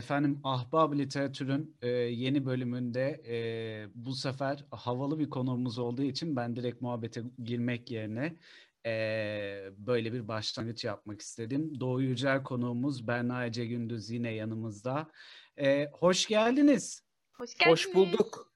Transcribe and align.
Efendim 0.00 0.40
Ahbab 0.44 0.98
Literatür'ün 0.98 1.76
e, 1.82 1.88
yeni 1.88 2.46
bölümünde 2.46 3.22
e, 3.28 3.36
bu 3.94 4.14
sefer 4.14 4.64
havalı 4.70 5.18
bir 5.18 5.30
konuğumuz 5.30 5.78
olduğu 5.78 6.02
için 6.02 6.36
ben 6.36 6.56
direkt 6.56 6.82
muhabbete 6.82 7.22
girmek 7.44 7.90
yerine 7.90 8.36
e, 8.86 8.92
böyle 9.76 10.12
bir 10.12 10.28
başlangıç 10.28 10.84
yapmak 10.84 11.20
istedim. 11.20 11.80
Doğu 11.80 12.02
Yücel 12.02 12.42
konuğumuz 12.42 13.08
Berna 13.08 13.46
Ece 13.46 13.66
Gündüz 13.66 14.10
yine 14.10 14.34
yanımızda. 14.34 15.10
E, 15.58 15.86
hoş 15.92 16.26
geldiniz. 16.26 17.02
Hoş 17.32 17.54
geldiniz. 17.54 17.86
Hoş 17.86 17.94
bulduk. 17.94 18.52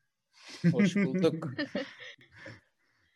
Hoş 0.72 0.96
bulduk. 0.96 1.50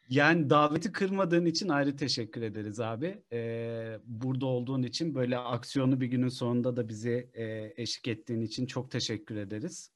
Yani 0.08 0.50
daveti 0.50 0.92
kırmadığın 0.92 1.46
için 1.46 1.68
ayrı 1.68 1.96
teşekkür 1.96 2.42
ederiz 2.42 2.80
abi. 2.80 3.22
Ee, 3.32 3.98
burada 4.04 4.46
olduğun 4.46 4.82
için 4.82 5.14
böyle 5.14 5.38
aksiyonu 5.38 6.00
bir 6.00 6.06
günün 6.06 6.28
sonunda 6.28 6.76
da 6.76 6.88
bizi 6.88 7.30
e, 7.34 7.72
eşlik 7.76 8.08
ettiğin 8.08 8.42
için 8.42 8.66
çok 8.66 8.90
teşekkür 8.90 9.36
ederiz. 9.36 9.92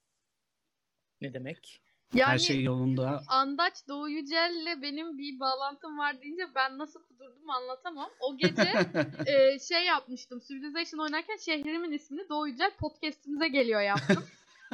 Ne 1.21 1.35
demek? 1.35 1.83
Yani 2.15 2.33
Her 2.33 2.39
şey 2.39 2.63
yolunda. 2.63 3.23
Andaç 3.29 3.89
Doğu 3.89 4.09
Yücel'le 4.09 4.83
benim 4.83 5.19
bir 5.19 5.41
bağlantım 5.41 5.99
var 5.99 6.23
deyince 6.23 6.43
ben 6.55 6.79
nasıl 6.79 7.03
kudurdum 7.03 7.51
anlatamam. 7.51 8.11
O 8.21 8.37
gece 8.37 8.63
e, 9.27 9.59
şey 9.59 9.85
yapmıştım. 9.85 10.41
Civilization 10.49 11.01
oynarken 11.05 11.37
şehrimin 11.37 11.93
ismini 11.93 12.29
Doğu 12.29 12.49
Yücel 12.49 12.71
podcast'imize 12.77 13.49
geliyor 13.49 13.81
yaptım. 13.81 14.25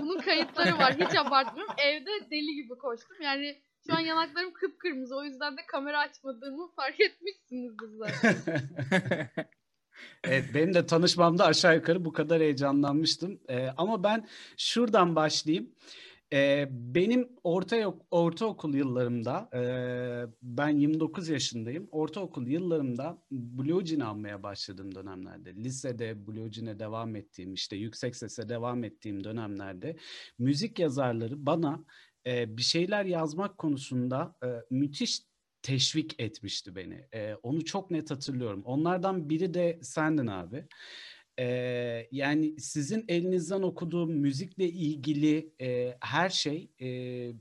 Bunun 0.00 0.18
kayıtları 0.18 0.78
var. 0.78 0.94
Hiç 0.94 1.16
abartmıyorum. 1.16 1.74
Evde 1.78 2.30
deli 2.30 2.54
gibi 2.54 2.78
koştum. 2.78 3.16
Yani 3.22 3.58
şu 3.90 3.96
an 3.96 4.00
yanaklarım 4.00 4.52
kıpkırmızı. 4.52 5.16
O 5.16 5.24
yüzden 5.24 5.56
de 5.56 5.60
kamera 5.66 5.98
açmadığımı 5.98 6.70
fark 6.76 7.00
etmişsinizdir 7.00 7.88
zaten. 7.98 8.36
evet 10.24 10.44
benim 10.54 10.74
de 10.74 10.86
tanışmamda 10.86 11.44
aşağı 11.44 11.76
yukarı 11.76 12.04
bu 12.04 12.12
kadar 12.12 12.40
heyecanlanmıştım. 12.40 13.40
Ee, 13.48 13.68
ama 13.76 14.02
ben 14.02 14.28
şuradan 14.56 15.16
başlayayım. 15.16 15.74
Ee, 16.32 16.68
benim 16.70 17.28
orta 17.44 17.94
ortaokul 18.10 18.74
yıllarımda, 18.74 19.50
e, 19.54 19.60
ben 20.42 20.68
29 20.68 21.28
yaşındayım. 21.28 21.88
Ortaokul 21.90 22.46
yıllarımda 22.46 23.22
Blue 23.30 23.86
Jean 23.86 24.00
almaya 24.00 24.42
başladığım 24.42 24.94
dönemlerde, 24.94 25.54
lisede 25.54 26.26
Blue 26.26 26.52
Jean'e 26.52 26.78
devam 26.78 27.16
ettiğim, 27.16 27.54
işte 27.54 27.76
yüksek 27.76 28.16
sese 28.16 28.48
devam 28.48 28.84
ettiğim 28.84 29.24
dönemlerde 29.24 29.96
müzik 30.38 30.78
yazarları 30.78 31.46
bana 31.46 31.84
e, 32.26 32.56
bir 32.56 32.62
şeyler 32.62 33.04
yazmak 33.04 33.58
konusunda 33.58 34.34
e, 34.44 34.46
müthiş 34.70 35.22
teşvik 35.62 36.20
etmişti 36.20 36.76
beni. 36.76 37.06
E, 37.14 37.34
onu 37.34 37.64
çok 37.64 37.90
net 37.90 38.10
hatırlıyorum. 38.10 38.62
Onlardan 38.64 39.30
biri 39.30 39.54
de 39.54 39.78
sendin 39.82 40.26
abi. 40.26 40.66
E, 41.38 41.44
yani 42.12 42.60
sizin 42.60 43.04
elinizden 43.08 43.62
okuduğum 43.62 44.12
müzikle 44.12 44.68
ilgili 44.68 45.52
e, 45.60 45.96
her 46.00 46.28
şey 46.28 46.70
e, 46.80 46.86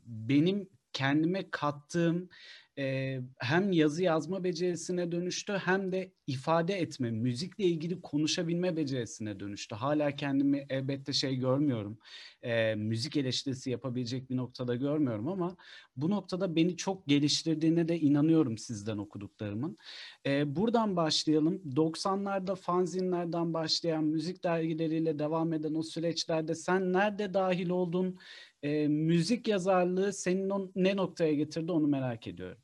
benim 0.06 0.70
kendime 0.94 1.52
kattığım 1.52 2.30
e, 2.78 3.20
hem 3.38 3.72
yazı 3.72 4.04
yazma 4.04 4.44
becerisine 4.44 5.12
dönüştü 5.12 5.54
hem 5.54 5.92
de 5.92 6.12
ifade 6.28 6.74
etme, 6.74 7.12
müzikle 7.12 7.64
ilgili 7.64 8.02
konuşabilme 8.02 8.78
becerisine 8.78 9.40
dönüştü. 9.40 9.76
Hala 9.76 10.12
kendimi 10.12 10.66
elbette 10.70 11.14
şey 11.14 11.36
görmüyorum, 11.36 11.98
e, 12.44 12.76
müzik 12.76 13.18
eleştirisi 13.18 13.70
yapabilecek 13.70 14.30
bir 14.30 14.38
noktada 14.38 14.76
görmüyorum 14.76 15.28
ama 15.28 15.58
bu 15.96 16.10
noktada 16.10 16.56
beni 16.56 16.78
çok 16.78 17.08
geliştirdiğine 17.08 17.88
de 17.88 18.00
inanıyorum 18.00 18.58
sizden 18.58 18.98
okuduklarımın. 18.98 19.78
E, 20.26 20.56
buradan 20.56 20.96
başlayalım. 20.96 21.62
90'larda 21.76 22.56
fanzinlerden 22.56 23.54
başlayan 23.54 24.04
müzik 24.04 24.44
dergileriyle 24.44 25.20
devam 25.20 25.54
eden 25.54 25.76
o 25.76 25.84
süreçlerde 25.84 26.56
sen 26.56 26.94
nerede 26.94 27.34
dahil 27.34 27.70
oldun? 27.70 28.18
E, 28.64 28.88
müzik 28.88 29.48
yazarlığı 29.48 30.14
senin 30.14 30.72
ne 30.76 30.96
noktaya 30.96 31.34
getirdi 31.34 31.72
onu 31.72 31.88
merak 31.88 32.28
ediyorum. 32.28 32.58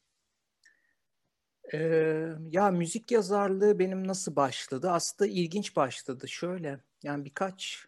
Ee, 1.73 2.29
ya 2.49 2.71
müzik 2.71 3.11
yazarlığı 3.11 3.79
benim 3.79 4.07
nasıl 4.07 4.35
başladı? 4.35 4.91
Aslında 4.91 5.31
ilginç 5.31 5.75
başladı. 5.75 6.27
Şöyle 6.27 6.79
yani 7.03 7.25
birkaç 7.25 7.85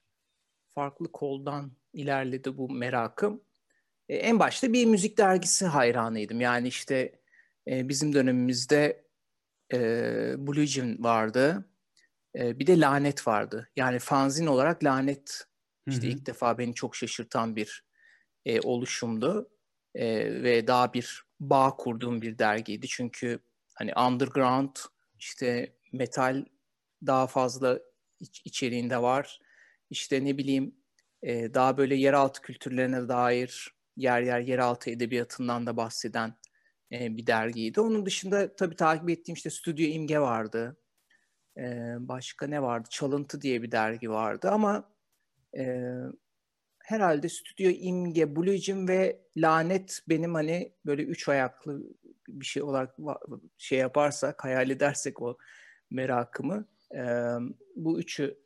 farklı 0.70 1.12
koldan 1.12 1.72
ilerledi 1.94 2.58
bu 2.58 2.70
merakım. 2.70 3.42
Ee, 4.10 4.16
en 4.16 4.40
başta 4.40 4.74
bir 4.74 4.86
müzik 4.86 5.18
dergisi 5.18 5.66
hayranıydım. 5.66 6.42
Yani 6.42 6.68
işte 6.68 7.20
e, 7.68 7.90
bizim 7.90 8.14
dönemimizde 8.14 9.06
e, 9.74 9.80
Blue 10.38 10.66
Jean 10.68 11.04
vardı. 11.04 11.70
E, 12.36 12.60
bir 12.60 12.68
de 12.68 12.80
Lanet 12.80 13.28
vardı. 13.28 13.70
Yani 13.76 14.00
fanzin 14.00 14.48
olarak 14.48 14.84
Lanet 14.84 15.48
işte 15.88 16.08
ilk 16.08 16.26
defa 16.26 16.58
beni 16.58 16.74
çok 16.74 16.96
şaşırtan 16.96 17.56
bir 17.56 17.84
e, 18.46 18.62
oluşumdu. 18.62 19.50
E, 19.96 20.08
ve 20.44 20.68
daha 20.68 20.94
bir 20.94 21.26
bağ 21.40 21.76
kurduğum 21.76 22.22
bir 22.22 22.38
dergiydi. 22.38 22.88
Çünkü 22.88 23.40
hani 23.76 23.94
underground 24.08 24.76
işte 25.20 25.76
metal 25.94 26.46
daha 27.06 27.28
fazla 27.28 27.80
iç, 28.20 28.42
içeriğinde 28.46 29.02
var. 29.02 29.40
İşte 29.90 30.26
ne 30.26 30.38
bileyim 30.38 30.76
e, 31.24 31.54
daha 31.54 31.78
böyle 31.78 31.96
yeraltı 31.96 32.42
kültürlerine 32.42 33.08
dair 33.08 33.76
yer 33.98 34.22
yer 34.22 34.40
yeraltı 34.40 34.90
edebiyatından 34.90 35.68
da 35.68 35.78
bahseden 35.78 36.34
e, 36.92 37.18
bir 37.18 37.28
dergiydi. 37.28 37.82
Onun 37.82 38.06
dışında 38.06 38.56
tabii 38.56 38.76
takip 38.76 39.10
ettiğim 39.10 39.36
işte 39.36 39.50
Stüdyo 39.50 39.86
İmge 39.86 40.20
vardı. 40.20 40.78
E, 41.58 41.64
başka 42.00 42.48
ne 42.48 42.62
vardı? 42.62 42.88
Çalıntı 42.92 43.42
diye 43.42 43.62
bir 43.64 43.72
dergi 43.72 44.10
vardı 44.10 44.50
ama 44.52 44.96
e, 45.58 45.92
herhalde 46.84 47.30
Stüdyo 47.30 47.72
İmge, 47.72 48.36
Blue'cim 48.36 48.88
ve 48.88 49.22
Lanet 49.38 50.00
benim 50.10 50.34
hani 50.34 50.74
böyle 50.86 51.04
üç 51.04 51.30
ayaklı 51.30 51.84
bir 52.28 52.46
şey 52.46 52.64
olarak 52.64 52.96
şey 53.58 53.80
yaparsak, 53.80 54.44
hayal 54.44 54.70
edersek 54.70 55.22
o 55.22 55.38
merakımı 55.92 56.68
e, 56.96 57.02
bu 57.76 58.00
üçü 58.00 58.38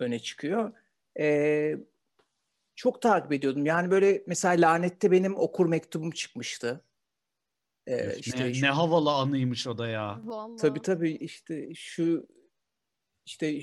öne 0.00 0.18
çıkıyor. 0.18 0.72
E, 1.20 1.76
çok 2.76 3.02
takip 3.02 3.32
ediyordum. 3.32 3.66
Yani 3.66 3.90
böyle 3.90 4.22
mesela 4.26 4.70
Lanet'te 4.70 5.10
benim 5.10 5.36
okur 5.36 5.66
mektubum 5.66 6.10
çıkmıştı. 6.10 6.84
Ee, 7.86 8.16
işte 8.16 8.44
ne, 8.44 8.54
şu, 8.54 8.66
ne 8.66 8.70
havalı 8.70 9.12
anıymış 9.12 9.66
o 9.66 9.78
da 9.78 9.88
ya. 9.88 10.20
Vallahi. 10.24 10.56
Tabii 10.56 10.82
tabii 10.82 11.10
işte 11.10 11.74
şu 11.74 12.26
işte 13.26 13.60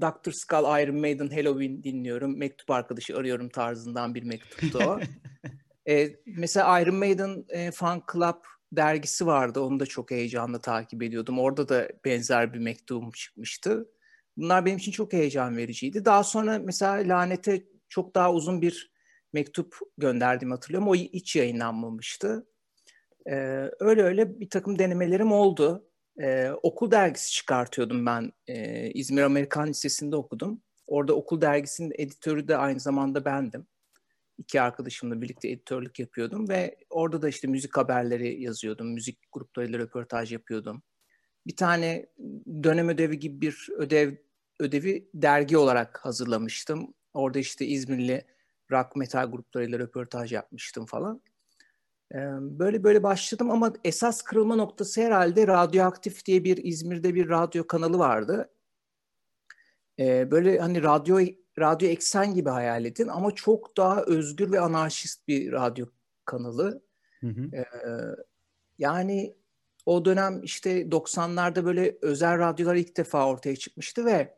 Dr. 0.00 0.30
Skull, 0.30 0.82
Iron 0.82 1.00
Maiden, 1.00 1.28
Halloween 1.28 1.82
dinliyorum. 1.84 2.38
Mektup 2.38 2.70
arkadaşı 2.70 3.16
arıyorum 3.16 3.48
tarzından 3.48 4.14
bir 4.14 4.22
mektuptu 4.22 4.78
o. 4.78 5.00
ee, 5.88 6.16
mesela 6.26 6.80
Iron 6.80 6.94
Maiden 6.94 7.44
e, 7.48 7.70
Fan 7.70 8.02
Club 8.12 8.44
dergisi 8.72 9.26
vardı. 9.26 9.60
Onu 9.60 9.80
da 9.80 9.86
çok 9.86 10.10
heyecanla 10.10 10.60
takip 10.60 11.02
ediyordum. 11.02 11.38
Orada 11.38 11.68
da 11.68 11.88
benzer 12.04 12.54
bir 12.54 12.58
mektubum 12.58 13.10
çıkmıştı. 13.10 13.88
Bunlar 14.36 14.66
benim 14.66 14.78
için 14.78 14.92
çok 14.92 15.12
heyecan 15.12 15.56
vericiydi. 15.56 16.04
Daha 16.04 16.24
sonra 16.24 16.58
mesela 16.58 17.16
Lanet'e 17.16 17.64
çok 17.88 18.14
daha 18.14 18.32
uzun 18.32 18.62
bir 18.62 18.92
mektup 19.32 19.76
gönderdim 19.98 20.50
hatırlıyorum. 20.50 20.88
O 20.88 20.94
hiç 20.94 21.36
yayınlanmamıştı. 21.36 22.46
Ee, 23.30 23.70
öyle 23.80 24.02
öyle 24.02 24.40
bir 24.40 24.50
takım 24.50 24.78
denemelerim 24.78 25.32
oldu. 25.32 25.88
Ee, 26.22 26.50
okul 26.62 26.90
dergisi 26.90 27.32
çıkartıyordum 27.32 28.06
ben. 28.06 28.32
Ee, 28.48 28.90
İzmir 28.90 29.22
Amerikan 29.22 29.68
Lisesi'nde 29.68 30.16
okudum. 30.16 30.62
Orada 30.86 31.14
okul 31.14 31.40
dergisinin 31.40 31.92
editörü 31.98 32.48
de 32.48 32.56
aynı 32.56 32.80
zamanda 32.80 33.24
bendim 33.24 33.66
iki 34.38 34.60
arkadaşımla 34.60 35.22
birlikte 35.22 35.48
editörlük 35.48 35.98
yapıyordum 35.98 36.48
ve 36.48 36.76
orada 36.90 37.22
da 37.22 37.28
işte 37.28 37.48
müzik 37.48 37.76
haberleri 37.76 38.42
yazıyordum. 38.42 38.92
Müzik 38.92 39.18
gruplarıyla 39.32 39.78
röportaj 39.78 40.32
yapıyordum. 40.32 40.82
Bir 41.46 41.56
tane 41.56 42.06
dönem 42.62 42.88
ödevi 42.88 43.18
gibi 43.18 43.40
bir 43.40 43.68
ödev 43.76 44.14
ödevi 44.60 45.08
dergi 45.14 45.56
olarak 45.56 46.04
hazırlamıştım. 46.04 46.94
Orada 47.14 47.38
işte 47.38 47.66
İzmirli 47.66 48.26
rock 48.70 48.96
metal 48.96 49.30
gruplarıyla 49.30 49.78
röportaj 49.78 50.32
yapmıştım 50.32 50.86
falan. 50.86 51.22
Böyle 52.40 52.84
böyle 52.84 53.02
başladım 53.02 53.50
ama 53.50 53.72
esas 53.84 54.22
kırılma 54.22 54.56
noktası 54.56 55.02
herhalde 55.02 55.46
Radyoaktif 55.46 56.24
diye 56.24 56.44
bir 56.44 56.56
İzmir'de 56.64 57.14
bir 57.14 57.28
radyo 57.28 57.66
kanalı 57.66 57.98
vardı. 57.98 58.50
Böyle 59.98 60.58
hani 60.58 60.82
radyo 60.82 61.20
radyo 61.60 61.88
eksen 61.88 62.34
gibi 62.34 62.50
hayal 62.50 62.84
edin 62.84 63.08
ama 63.08 63.34
çok 63.34 63.76
daha 63.76 64.02
özgür 64.02 64.52
ve 64.52 64.60
anarşist 64.60 65.28
bir 65.28 65.52
radyo 65.52 65.86
kanalı. 66.24 66.82
Hı 67.20 67.26
hı. 67.26 67.56
Ee, 67.56 67.64
yani 68.78 69.36
o 69.86 70.04
dönem 70.04 70.42
işte 70.42 70.82
90'larda 70.82 71.64
böyle 71.64 71.98
özel 72.02 72.38
radyolar 72.38 72.74
ilk 72.74 72.96
defa 72.96 73.28
ortaya 73.28 73.56
çıkmıştı 73.56 74.04
ve 74.04 74.34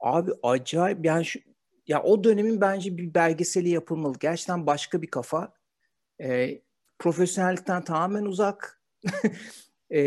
abi 0.00 0.30
acayip 0.42 1.04
yani 1.04 1.24
şu, 1.24 1.40
ya 1.86 2.02
o 2.02 2.24
dönemin 2.24 2.60
bence 2.60 2.96
bir 2.96 3.14
belgeseli 3.14 3.68
yapılmalı. 3.68 4.14
Gerçekten 4.20 4.66
başka 4.66 5.02
bir 5.02 5.06
kafa. 5.06 5.52
Ee, 6.20 6.62
profesyonellikten 6.98 7.84
tamamen 7.84 8.24
uzak. 8.24 8.82
ee, 9.90 10.00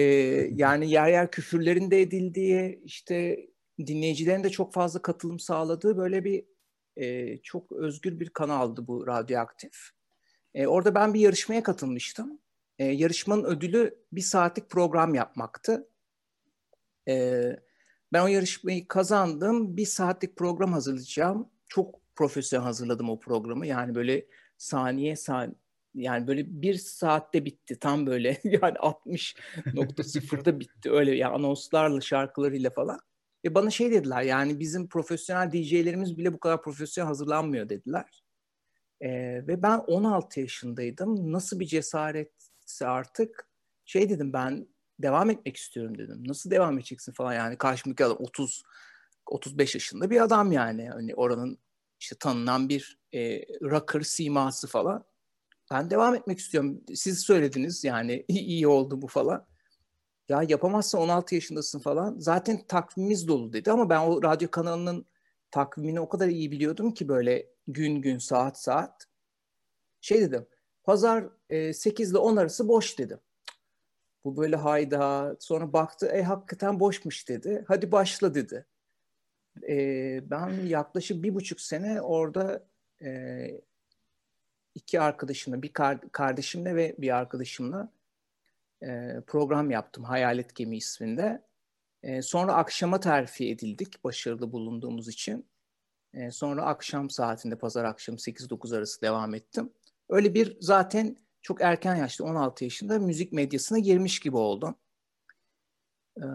yani 0.51 0.91
yer 0.91 1.07
yer 1.07 1.31
küfürlerin 1.31 1.91
de 1.91 2.01
edildiği 2.01 2.81
işte 2.83 3.47
dinleyicilerin 3.79 4.43
de 4.43 4.49
çok 4.49 4.73
fazla 4.73 5.01
katılım 5.01 5.39
sağladığı 5.39 5.97
böyle 5.97 6.23
bir 6.23 6.45
E, 6.97 7.37
çok 7.37 7.71
özgür 7.71 8.19
bir 8.19 8.29
kanaldı 8.29 8.87
bu 8.87 9.07
Radyoaktif. 9.07 9.89
E, 10.53 10.67
orada 10.67 10.95
ben 10.95 11.13
bir 11.13 11.19
yarışmaya 11.19 11.63
katılmıştım. 11.63 12.39
E, 12.79 12.85
yarışmanın 12.85 13.43
ödülü 13.43 13.99
bir 14.11 14.21
saatlik 14.21 14.69
program 14.69 15.15
yapmaktı. 15.15 15.89
E, 17.07 17.43
ben 18.13 18.21
o 18.21 18.27
yarışmayı 18.27 18.87
kazandım. 18.87 19.77
Bir 19.77 19.85
saatlik 19.85 20.35
program 20.35 20.73
hazırlayacağım. 20.73 21.49
Çok 21.67 22.15
profesyonel 22.15 22.65
hazırladım 22.65 23.09
o 23.09 23.19
programı. 23.19 23.67
Yani 23.67 23.95
böyle 23.95 24.25
saniye 24.57 25.15
saniye 25.15 25.55
yani 25.95 26.27
böyle 26.27 26.61
bir 26.61 26.73
saatte 26.73 27.45
bitti 27.45 27.79
tam 27.79 28.07
böyle 28.07 28.29
yani 28.43 28.77
60.0'da 28.77 30.59
bitti 30.59 30.91
öyle 30.91 31.15
yani 31.15 31.33
anonslarla 31.33 32.01
şarkılarıyla 32.01 32.69
falan. 32.69 32.99
Ve 33.45 33.55
bana 33.55 33.69
şey 33.69 33.91
dediler 33.91 34.21
yani 34.21 34.59
bizim 34.59 34.87
profesyonel 34.87 35.51
DJ'lerimiz 35.51 36.17
bile 36.17 36.33
bu 36.33 36.39
kadar 36.39 36.61
profesyonel 36.61 37.07
hazırlanmıyor 37.07 37.69
dediler. 37.69 38.23
Ee, 39.01 39.09
ve 39.47 39.61
ben 39.61 39.77
16 39.77 40.39
yaşındaydım. 40.39 41.31
Nasıl 41.31 41.59
bir 41.59 41.65
cesaretse 41.65 42.87
artık 42.87 43.49
şey 43.85 44.09
dedim 44.09 44.33
ben 44.33 44.67
devam 44.99 45.29
etmek 45.29 45.57
istiyorum 45.57 45.97
dedim. 45.97 46.23
Nasıl 46.27 46.51
devam 46.51 46.77
edeceksin 46.77 47.13
falan 47.13 47.33
yani 47.33 47.57
karşımdaki 47.57 48.05
adam 48.05 48.17
30 48.19 48.63
35 49.25 49.75
yaşında 49.75 50.09
bir 50.09 50.21
adam 50.21 50.51
yani. 50.51 50.89
Hani 50.89 51.15
oranın 51.15 51.57
işte 51.99 52.15
tanınan 52.19 52.69
bir 52.69 52.99
e, 53.13 53.41
rocker 53.61 54.01
siması 54.01 54.67
falan. 54.67 55.05
Ben 55.71 55.89
devam 55.89 56.15
etmek 56.15 56.39
istiyorum. 56.39 56.81
Siz 56.95 57.19
söylediniz 57.19 57.83
yani 57.83 58.25
iyi 58.27 58.67
oldu 58.67 59.01
bu 59.01 59.07
falan. 59.07 59.47
Ya 60.29 60.43
yapamazsan 60.47 61.01
16 61.01 61.35
yaşındasın 61.35 61.79
falan. 61.79 62.15
Zaten 62.19 62.61
takvimimiz 62.67 63.27
dolu 63.27 63.53
dedi 63.53 63.71
ama 63.71 63.89
ben 63.89 63.99
o 63.99 64.23
radyo 64.23 64.51
kanalının 64.51 65.05
takvimini 65.51 65.99
o 65.99 66.09
kadar 66.09 66.27
iyi 66.27 66.51
biliyordum 66.51 66.93
ki 66.93 67.07
böyle 67.07 67.47
gün 67.67 68.01
gün 68.01 68.17
saat 68.17 68.59
saat. 68.59 69.07
Şey 70.01 70.21
dedim. 70.21 70.47
Pazar 70.83 71.29
e, 71.49 71.73
8 71.73 72.11
ile 72.11 72.17
10 72.17 72.35
arası 72.35 72.67
boş 72.67 72.99
dedim. 72.99 73.19
Bu 74.23 74.37
böyle 74.37 74.55
hayda. 74.55 75.35
Sonra 75.39 75.73
baktı 75.73 76.05
e 76.07 76.23
hakikaten 76.23 76.79
boşmuş 76.79 77.29
dedi. 77.29 77.65
Hadi 77.67 77.91
başla 77.91 78.35
dedi. 78.35 78.65
E, 79.69 79.75
ben 80.29 80.49
yaklaşık 80.67 81.23
bir 81.23 81.35
buçuk 81.35 81.61
sene 81.61 82.01
orada 82.01 82.67
e, 83.03 83.61
iki 84.75 85.01
arkadaşımla, 85.01 85.61
bir 85.61 85.73
kardeşimle 86.11 86.75
ve 86.75 86.95
bir 86.97 87.15
arkadaşımla 87.15 87.94
e, 88.85 89.21
program 89.27 89.71
yaptım 89.71 90.03
Hayalet 90.03 90.55
Gemi 90.55 90.77
isminde. 90.77 91.43
E, 92.03 92.21
sonra 92.21 92.53
akşama 92.53 92.99
terfi 92.99 93.49
edildik 93.49 94.03
başarılı 94.03 94.51
bulunduğumuz 94.51 95.07
için. 95.07 95.49
E, 96.13 96.31
sonra 96.31 96.63
akşam 96.63 97.09
saatinde 97.09 97.57
pazar 97.57 97.85
akşamı 97.85 98.17
8-9 98.17 98.77
arası 98.77 99.01
devam 99.01 99.35
ettim. 99.35 99.73
Öyle 100.09 100.33
bir 100.33 100.57
zaten 100.59 101.17
çok 101.41 101.61
erken 101.61 101.95
yaşta 101.95 102.23
16 102.23 102.63
yaşında 102.63 102.99
müzik 102.99 103.31
medyasına 103.31 103.79
girmiş 103.79 104.19
gibi 104.19 104.37
oldum. 104.37 104.75
E, 106.17 106.25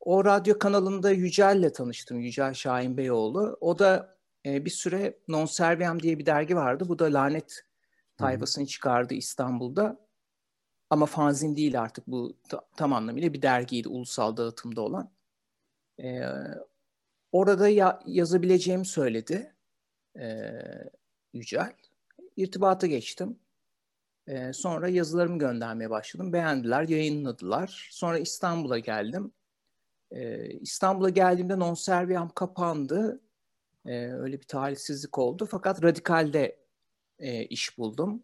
o 0.00 0.24
radyo 0.24 0.58
kanalında 0.58 1.10
Yücel'le 1.10 1.72
tanıştım. 1.72 2.20
Yücel 2.20 2.54
Şahin 2.54 2.96
Beyoğlu. 2.96 3.58
O 3.60 3.78
da 3.78 4.18
e, 4.46 4.64
bir 4.64 4.70
süre 4.70 5.18
Non 5.28 5.46
Serviam 5.46 6.02
diye 6.02 6.18
bir 6.18 6.26
dergi 6.26 6.56
vardı. 6.56 6.84
Bu 6.88 6.98
da 6.98 7.04
lanet 7.04 7.62
tayfasını 8.16 8.66
çıkardı 8.66 9.14
İstanbul'da. 9.14 10.05
Ama 10.90 11.06
fanzin 11.06 11.56
değil 11.56 11.80
artık 11.80 12.06
bu 12.06 12.36
tam 12.76 12.92
anlamıyla 12.92 13.32
bir 13.32 13.42
dergiydi 13.42 13.88
ulusal 13.88 14.36
dağıtımda 14.36 14.80
olan. 14.80 15.10
Ee, 16.02 16.20
orada 17.32 17.68
ya, 17.68 18.00
yazabileceğimi 18.06 18.86
söyledi 18.86 19.54
e, 20.18 20.52
Yücel. 21.32 21.72
İrtibata 22.36 22.86
geçtim. 22.86 23.38
E, 24.26 24.52
sonra 24.52 24.88
yazılarımı 24.88 25.38
göndermeye 25.38 25.90
başladım. 25.90 26.32
Beğendiler, 26.32 26.88
yayınladılar. 26.88 27.88
Sonra 27.92 28.18
İstanbul'a 28.18 28.78
geldim. 28.78 29.32
E, 30.10 30.50
İstanbul'a 30.50 31.10
geldiğimde 31.10 31.58
Non 31.58 31.74
Serviam 31.74 32.28
kapandı. 32.28 33.20
E, 33.86 34.12
öyle 34.12 34.40
bir 34.40 34.46
talihsizlik 34.46 35.18
oldu. 35.18 35.48
Fakat 35.50 35.82
Radikal'de 35.82 36.58
e, 37.18 37.44
iş 37.44 37.78
buldum. 37.78 38.22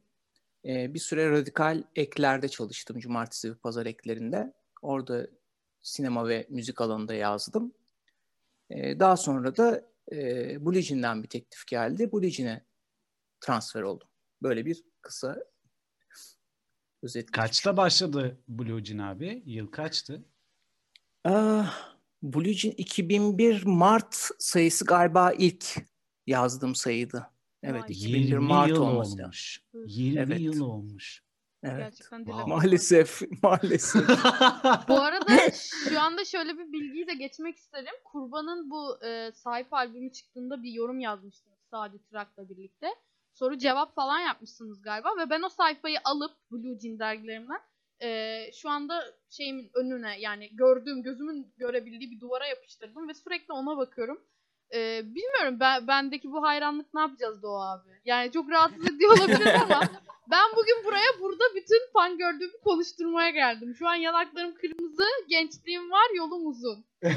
E, 0.64 0.94
bir 0.94 0.98
süre 0.98 1.30
radikal 1.30 1.82
eklerde 1.96 2.48
çalıştım. 2.48 2.98
Cumartesi 2.98 3.50
ve 3.50 3.54
pazar 3.54 3.86
eklerinde. 3.86 4.52
Orada 4.82 5.26
sinema 5.82 6.28
ve 6.28 6.46
müzik 6.50 6.80
alanında 6.80 7.14
yazdım. 7.14 7.74
E, 8.70 9.00
daha 9.00 9.16
sonra 9.16 9.56
da 9.56 9.88
e, 10.12 10.66
Blue 10.66 10.82
Jean'den 10.82 11.22
bir 11.22 11.28
teklif 11.28 11.66
geldi. 11.66 12.12
Jean'e 12.30 12.64
transfer 13.40 13.82
oldum. 13.82 14.08
Böyle 14.42 14.66
bir 14.66 14.84
kısa 15.02 15.38
özet. 17.02 17.30
Kaçta 17.30 17.76
başladı 17.76 18.38
Jean 18.84 18.98
abi? 18.98 19.42
Yıl 19.46 19.66
kaçtı? 19.66 20.24
Ah, 21.24 21.96
Jean 22.52 22.74
2001 22.76 23.66
Mart 23.66 24.30
sayısı 24.38 24.84
galiba 24.84 25.32
ilk 25.32 25.76
yazdığım 26.26 26.74
sayıydı. 26.74 27.31
Evet 27.62 27.84
2001 27.88 28.38
Mart 28.38 28.68
yıl 28.68 28.76
olması. 28.76 29.22
olmuş. 29.22 29.60
20 29.86 30.20
evet. 30.20 30.40
yıl 30.40 30.60
olmuş. 30.60 31.22
Evet. 31.62 31.78
Gerçekten 31.78 32.24
wow. 32.24 32.50
Maalesef, 32.50 33.22
maalesef. 33.42 34.08
bu 34.88 35.00
arada 35.00 35.50
şu 35.88 36.00
anda 36.00 36.24
şöyle 36.24 36.58
bir 36.58 36.72
bilgiyi 36.72 37.06
de 37.06 37.14
geçmek 37.14 37.56
isterim. 37.56 37.94
Kurban'ın 38.04 38.70
bu 38.70 39.04
e, 39.04 39.32
sahip 39.32 39.74
albümü 39.74 40.12
çıktığında 40.12 40.62
bir 40.62 40.72
yorum 40.72 41.00
yazmıştınız 41.00 41.58
Sadi 41.70 41.98
Trak'la 42.10 42.48
birlikte. 42.48 42.86
Soru 43.32 43.58
cevap 43.58 43.94
falan 43.94 44.18
yapmışsınız 44.18 44.82
galiba 44.82 45.08
ve 45.18 45.30
ben 45.30 45.42
o 45.42 45.48
sayfayı 45.48 45.98
alıp 46.04 46.32
Blue 46.50 46.80
Jean 46.80 46.98
dergilerimden 46.98 47.60
e, 48.02 48.50
şu 48.52 48.70
anda 48.70 49.14
şeyimin 49.30 49.70
önüne 49.74 50.20
yani 50.20 50.56
gördüğüm 50.56 51.02
gözümün 51.02 51.52
görebildiği 51.56 52.10
bir 52.10 52.20
duvara 52.20 52.46
yapıştırdım 52.46 53.08
ve 53.08 53.14
sürekli 53.14 53.52
ona 53.52 53.76
bakıyorum. 53.76 54.20
Ee, 54.74 55.02
bilmiyorum 55.04 55.60
ben 55.60 55.86
bendeki 55.86 56.32
bu 56.32 56.42
hayranlık 56.42 56.94
ne 56.94 57.00
yapacağız 57.00 57.42
Doğa 57.42 57.72
abi? 57.72 57.88
Yani 58.04 58.32
çok 58.32 58.50
rahatsız 58.50 58.84
ediyor 58.90 59.10
olabilir 59.18 59.54
ama 59.54 59.80
ben 60.30 60.50
bugün 60.56 60.84
buraya 60.84 61.20
burada 61.20 61.44
bütün 61.54 61.92
fan 61.92 62.18
gördüğümü 62.18 62.60
konuşturmaya 62.64 63.30
geldim. 63.30 63.74
Şu 63.78 63.88
an 63.88 63.94
yanaklarım 63.94 64.54
kırmızı, 64.54 65.04
gençliğim 65.28 65.90
var, 65.90 66.16
yolum 66.16 66.46
uzun. 66.46 66.84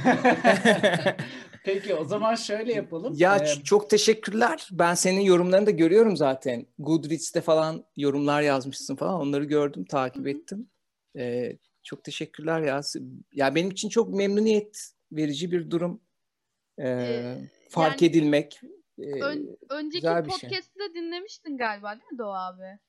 Peki 1.66 1.96
o 1.96 2.04
zaman 2.04 2.36
şöyle 2.36 2.74
yapalım. 2.74 3.14
Ya 3.18 3.38
ee... 3.38 3.64
çok 3.64 3.90
teşekkürler. 3.90 4.68
Ben 4.72 4.94
senin 4.94 5.22
yorumlarını 5.22 5.66
da 5.66 5.72
görüyorum 5.72 6.18
zaten. 6.18 6.66
Goodreads'te 6.80 7.42
falan 7.42 7.86
yorumlar 7.98 8.42
yazmışsın 8.42 8.96
falan. 8.96 9.22
Onları 9.22 9.44
gördüm, 9.44 9.86
takip 9.86 10.28
ettim. 10.28 10.70
Ee, 11.18 11.58
çok 11.84 12.04
teşekkürler 12.04 12.62
ya. 12.62 12.82
Ya 13.34 13.56
benim 13.56 13.72
için 13.72 13.90
çok 13.90 14.10
memnuniyet 14.10 14.92
verici 15.12 15.52
bir 15.52 15.72
durum 15.72 16.02
e, 16.80 17.36
fark 17.70 18.02
yani, 18.02 18.12
edilmek. 18.12 18.62
E, 19.00 19.24
ön, 19.24 19.58
önceki 19.70 20.08
şey. 20.08 20.14
podcast'ı 20.14 20.80
da 20.80 20.94
dinlemiştin 20.94 21.58
galiba 21.58 21.92
değil 21.92 22.12
mi 22.12 22.18
Doğa 22.18 22.48
abi? 22.48 22.80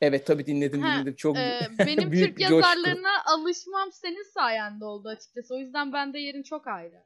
Evet 0.00 0.26
tabii 0.26 0.46
dinledim 0.46 0.80
ha, 0.80 0.94
dinledim. 0.94 1.14
Çok 1.14 1.36
e, 1.36 1.60
benim 1.78 2.12
büyük 2.12 2.28
Türk 2.28 2.40
yazarlarına 2.40 3.24
alışmam 3.26 3.92
senin 3.92 4.32
sayende 4.34 4.84
oldu 4.84 5.08
açıkçası. 5.08 5.54
O 5.54 5.58
yüzden 5.58 5.92
bende 5.92 6.18
yerin 6.18 6.42
çok 6.42 6.66
ayrı. 6.66 7.02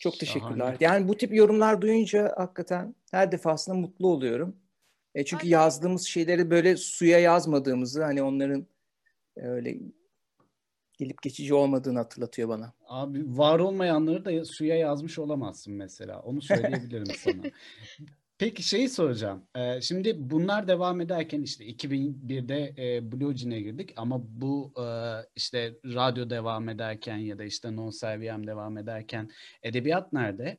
Çok 0.00 0.18
teşekkürler. 0.18 0.58
Şahane. 0.58 0.76
Yani 0.80 1.08
bu 1.08 1.16
tip 1.16 1.34
yorumlar 1.34 1.82
duyunca 1.82 2.34
hakikaten 2.36 2.94
her 3.10 3.32
defasında 3.32 3.76
mutlu 3.76 4.08
oluyorum. 4.08 4.56
E 5.14 5.24
çünkü 5.24 5.46
Aynen. 5.46 5.52
yazdığımız 5.52 6.06
şeyleri 6.06 6.50
böyle 6.50 6.76
suya 6.76 7.18
yazmadığımızı 7.18 8.04
hani 8.04 8.22
onların 8.22 8.66
öyle 9.36 9.78
gelip 11.02 11.22
geçici 11.22 11.54
olmadığını 11.54 11.98
hatırlatıyor 11.98 12.48
bana. 12.48 12.72
Abi 12.86 13.38
var 13.38 13.58
olmayanları 13.58 14.24
da 14.24 14.44
suya 14.44 14.76
yazmış 14.76 15.18
olamazsın 15.18 15.74
mesela. 15.74 16.20
Onu 16.20 16.42
söyleyebilirim 16.42 17.06
sana. 17.16 17.42
Peki 18.38 18.62
şeyi 18.62 18.88
soracağım. 18.88 19.42
Ee, 19.56 19.80
şimdi 19.80 20.14
bunlar 20.30 20.68
devam 20.68 21.00
ederken 21.00 21.42
işte 21.42 21.64
2001'de 21.64 22.74
e, 22.78 23.12
Blue 23.12 23.36
Jean'e 23.36 23.60
girdik 23.60 23.92
ama 23.96 24.20
bu 24.22 24.72
e, 24.76 24.86
işte 25.36 25.74
radyo 25.84 26.30
devam 26.30 26.68
ederken 26.68 27.16
ya 27.16 27.38
da 27.38 27.44
işte 27.44 27.76
Non 27.76 27.90
Serviam 27.90 28.46
devam 28.46 28.78
ederken 28.78 29.30
edebiyat 29.62 30.12
nerede? 30.12 30.58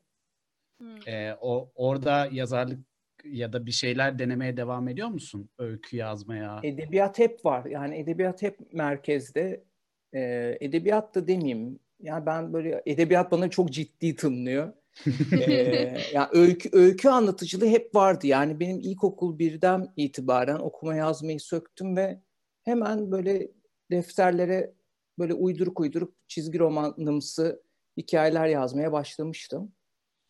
Hmm. 0.78 1.08
E, 1.08 1.36
o 1.42 1.72
orada 1.76 2.30
yazarlık 2.32 2.80
ya 3.24 3.54
da 3.54 3.66
bir 3.66 3.72
şeyler 3.72 4.20
denemeye 4.20 4.58
devam 4.58 4.88
ediyor 4.88 5.08
musun? 5.08 5.50
Öykü 5.58 5.98
yazmaya. 5.98 6.60
Edebiyat 6.64 7.20
hep 7.20 7.46
var. 7.46 7.66
Yani 7.66 7.98
edebiyat 7.98 8.42
hep 8.42 8.74
merkezde 8.74 9.64
e, 10.14 10.58
edebiyat 10.62 11.16
da 11.16 11.28
demeyeyim. 11.28 11.80
Yani 12.02 12.26
ben 12.26 12.54
böyle 12.54 12.84
edebiyat 12.86 13.32
bana 13.32 13.50
çok 13.50 13.72
ciddi 13.72 14.16
tınlıyor. 14.16 14.74
ee, 15.48 15.98
yani 16.14 16.28
öykü, 16.32 16.70
öykü 16.72 17.10
anlatıcılığı 17.10 17.68
hep 17.68 17.96
vardı. 17.96 18.28
Yani 18.28 18.60
benim 18.60 18.80
ilkokul 18.80 19.40
birden 19.40 19.94
itibaren 19.96 20.56
okuma 20.56 20.96
yazmayı 20.96 21.40
söktüm 21.40 21.98
ve 21.98 22.22
hemen 22.64 23.12
böyle 23.12 23.52
defterlere 23.92 24.74
böyle 25.20 25.34
uyduruk 25.34 25.80
uyduruk 25.80 26.14
çizgi 26.28 26.60
romanımsı 26.60 27.64
hikayeler 27.98 28.48
yazmaya 28.48 28.92
başlamıştım. 28.92 29.72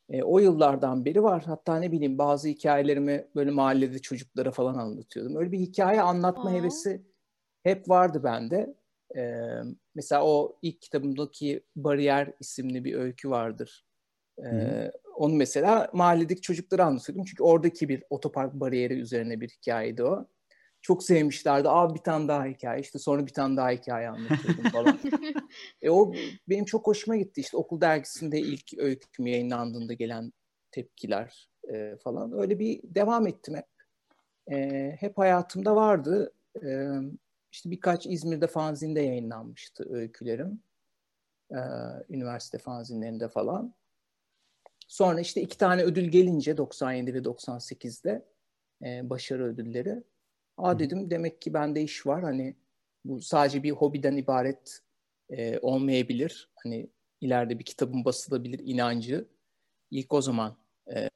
E, 0.09 0.23
o 0.23 0.39
yıllardan 0.39 1.05
beri 1.05 1.23
var. 1.23 1.43
Hatta 1.45 1.79
ne 1.79 1.91
bileyim 1.91 2.17
bazı 2.17 2.47
hikayelerimi 2.47 3.27
böyle 3.35 3.51
mahallede 3.51 3.99
çocuklara 3.99 4.51
falan 4.51 4.75
anlatıyordum. 4.75 5.35
Öyle 5.35 5.51
bir 5.51 5.59
hikaye 5.59 6.01
anlatma 6.01 6.49
Aa. 6.49 6.53
hevesi 6.53 7.01
hep 7.63 7.89
vardı 7.89 8.21
bende. 8.23 8.75
E, 9.15 9.51
mesela 9.95 10.25
o 10.25 10.57
ilk 10.61 10.81
kitabımdaki 10.81 11.63
Bariyer 11.75 12.33
isimli 12.39 12.83
bir 12.83 12.95
öykü 12.95 13.29
vardır. 13.29 13.85
E, 14.39 14.91
onu 15.15 15.33
mesela 15.33 15.89
mahalledeki 15.93 16.41
çocuklara 16.41 16.85
anlatıyordum. 16.85 17.25
Çünkü 17.25 17.43
oradaki 17.43 17.89
bir 17.89 18.03
otopark 18.09 18.53
bariyeri 18.53 18.93
üzerine 18.93 19.41
bir 19.41 19.49
hikayeydi 19.49 20.03
o. 20.03 20.27
Çok 20.81 21.03
sevmişlerdi. 21.03 21.69
Aa 21.69 21.95
bir 21.95 21.99
tane 21.99 22.27
daha 22.27 22.45
hikaye. 22.45 22.81
İşte 22.81 22.99
sonra 22.99 23.25
bir 23.25 23.33
tane 23.33 23.57
daha 23.57 23.69
hikaye 23.71 24.09
anlatıyordum 24.09 24.63
falan. 24.71 24.99
e 25.81 25.89
o 25.89 26.13
benim 26.49 26.65
çok 26.65 26.87
hoşuma 26.87 27.17
gitti. 27.17 27.41
İşte 27.41 27.57
okul 27.57 27.81
dergisinde 27.81 28.39
ilk 28.39 28.77
öyküm 28.77 29.27
yayınlandığında 29.27 29.93
gelen 29.93 30.33
tepkiler 30.71 31.49
e, 31.73 31.97
falan. 32.03 32.39
Öyle 32.39 32.59
bir 32.59 32.81
devam 32.83 33.27
ettim 33.27 33.55
hep. 33.55 33.65
E, 34.51 34.89
hep 34.99 35.17
hayatımda 35.17 35.75
vardı. 35.75 36.33
E, 36.63 36.87
işte 37.53 37.71
birkaç 37.71 38.05
İzmir'de 38.05 38.47
fanzinde 38.47 39.01
yayınlanmıştı 39.01 39.93
öykülerim. 39.93 40.59
E, 41.51 41.59
üniversite 42.09 42.57
fanzinlerinde 42.57 43.29
falan. 43.29 43.73
Sonra 44.87 45.19
işte 45.19 45.41
iki 45.41 45.57
tane 45.57 45.83
ödül 45.83 46.03
gelince 46.03 46.57
97 46.57 47.13
ve 47.13 47.17
98'de 47.17 48.25
e, 48.83 49.09
başarı 49.09 49.43
ödülleri. 49.43 50.03
Aa 50.57 50.79
dedim 50.79 51.11
demek 51.11 51.41
ki 51.41 51.53
bende 51.53 51.81
iş 51.81 52.05
var. 52.05 52.23
Hani 52.23 52.55
bu 53.05 53.21
sadece 53.21 53.63
bir 53.63 53.71
hobiden 53.71 54.17
ibaret 54.17 54.79
e, 55.29 55.59
olmayabilir. 55.59 56.49
Hani 56.55 56.87
ileride 57.21 57.59
bir 57.59 57.65
kitabın 57.65 58.05
basılabilir 58.05 58.61
inancı. 58.63 59.27
İlk 59.91 60.13
o 60.13 60.21
zaman 60.21 60.57
e, 60.95 61.09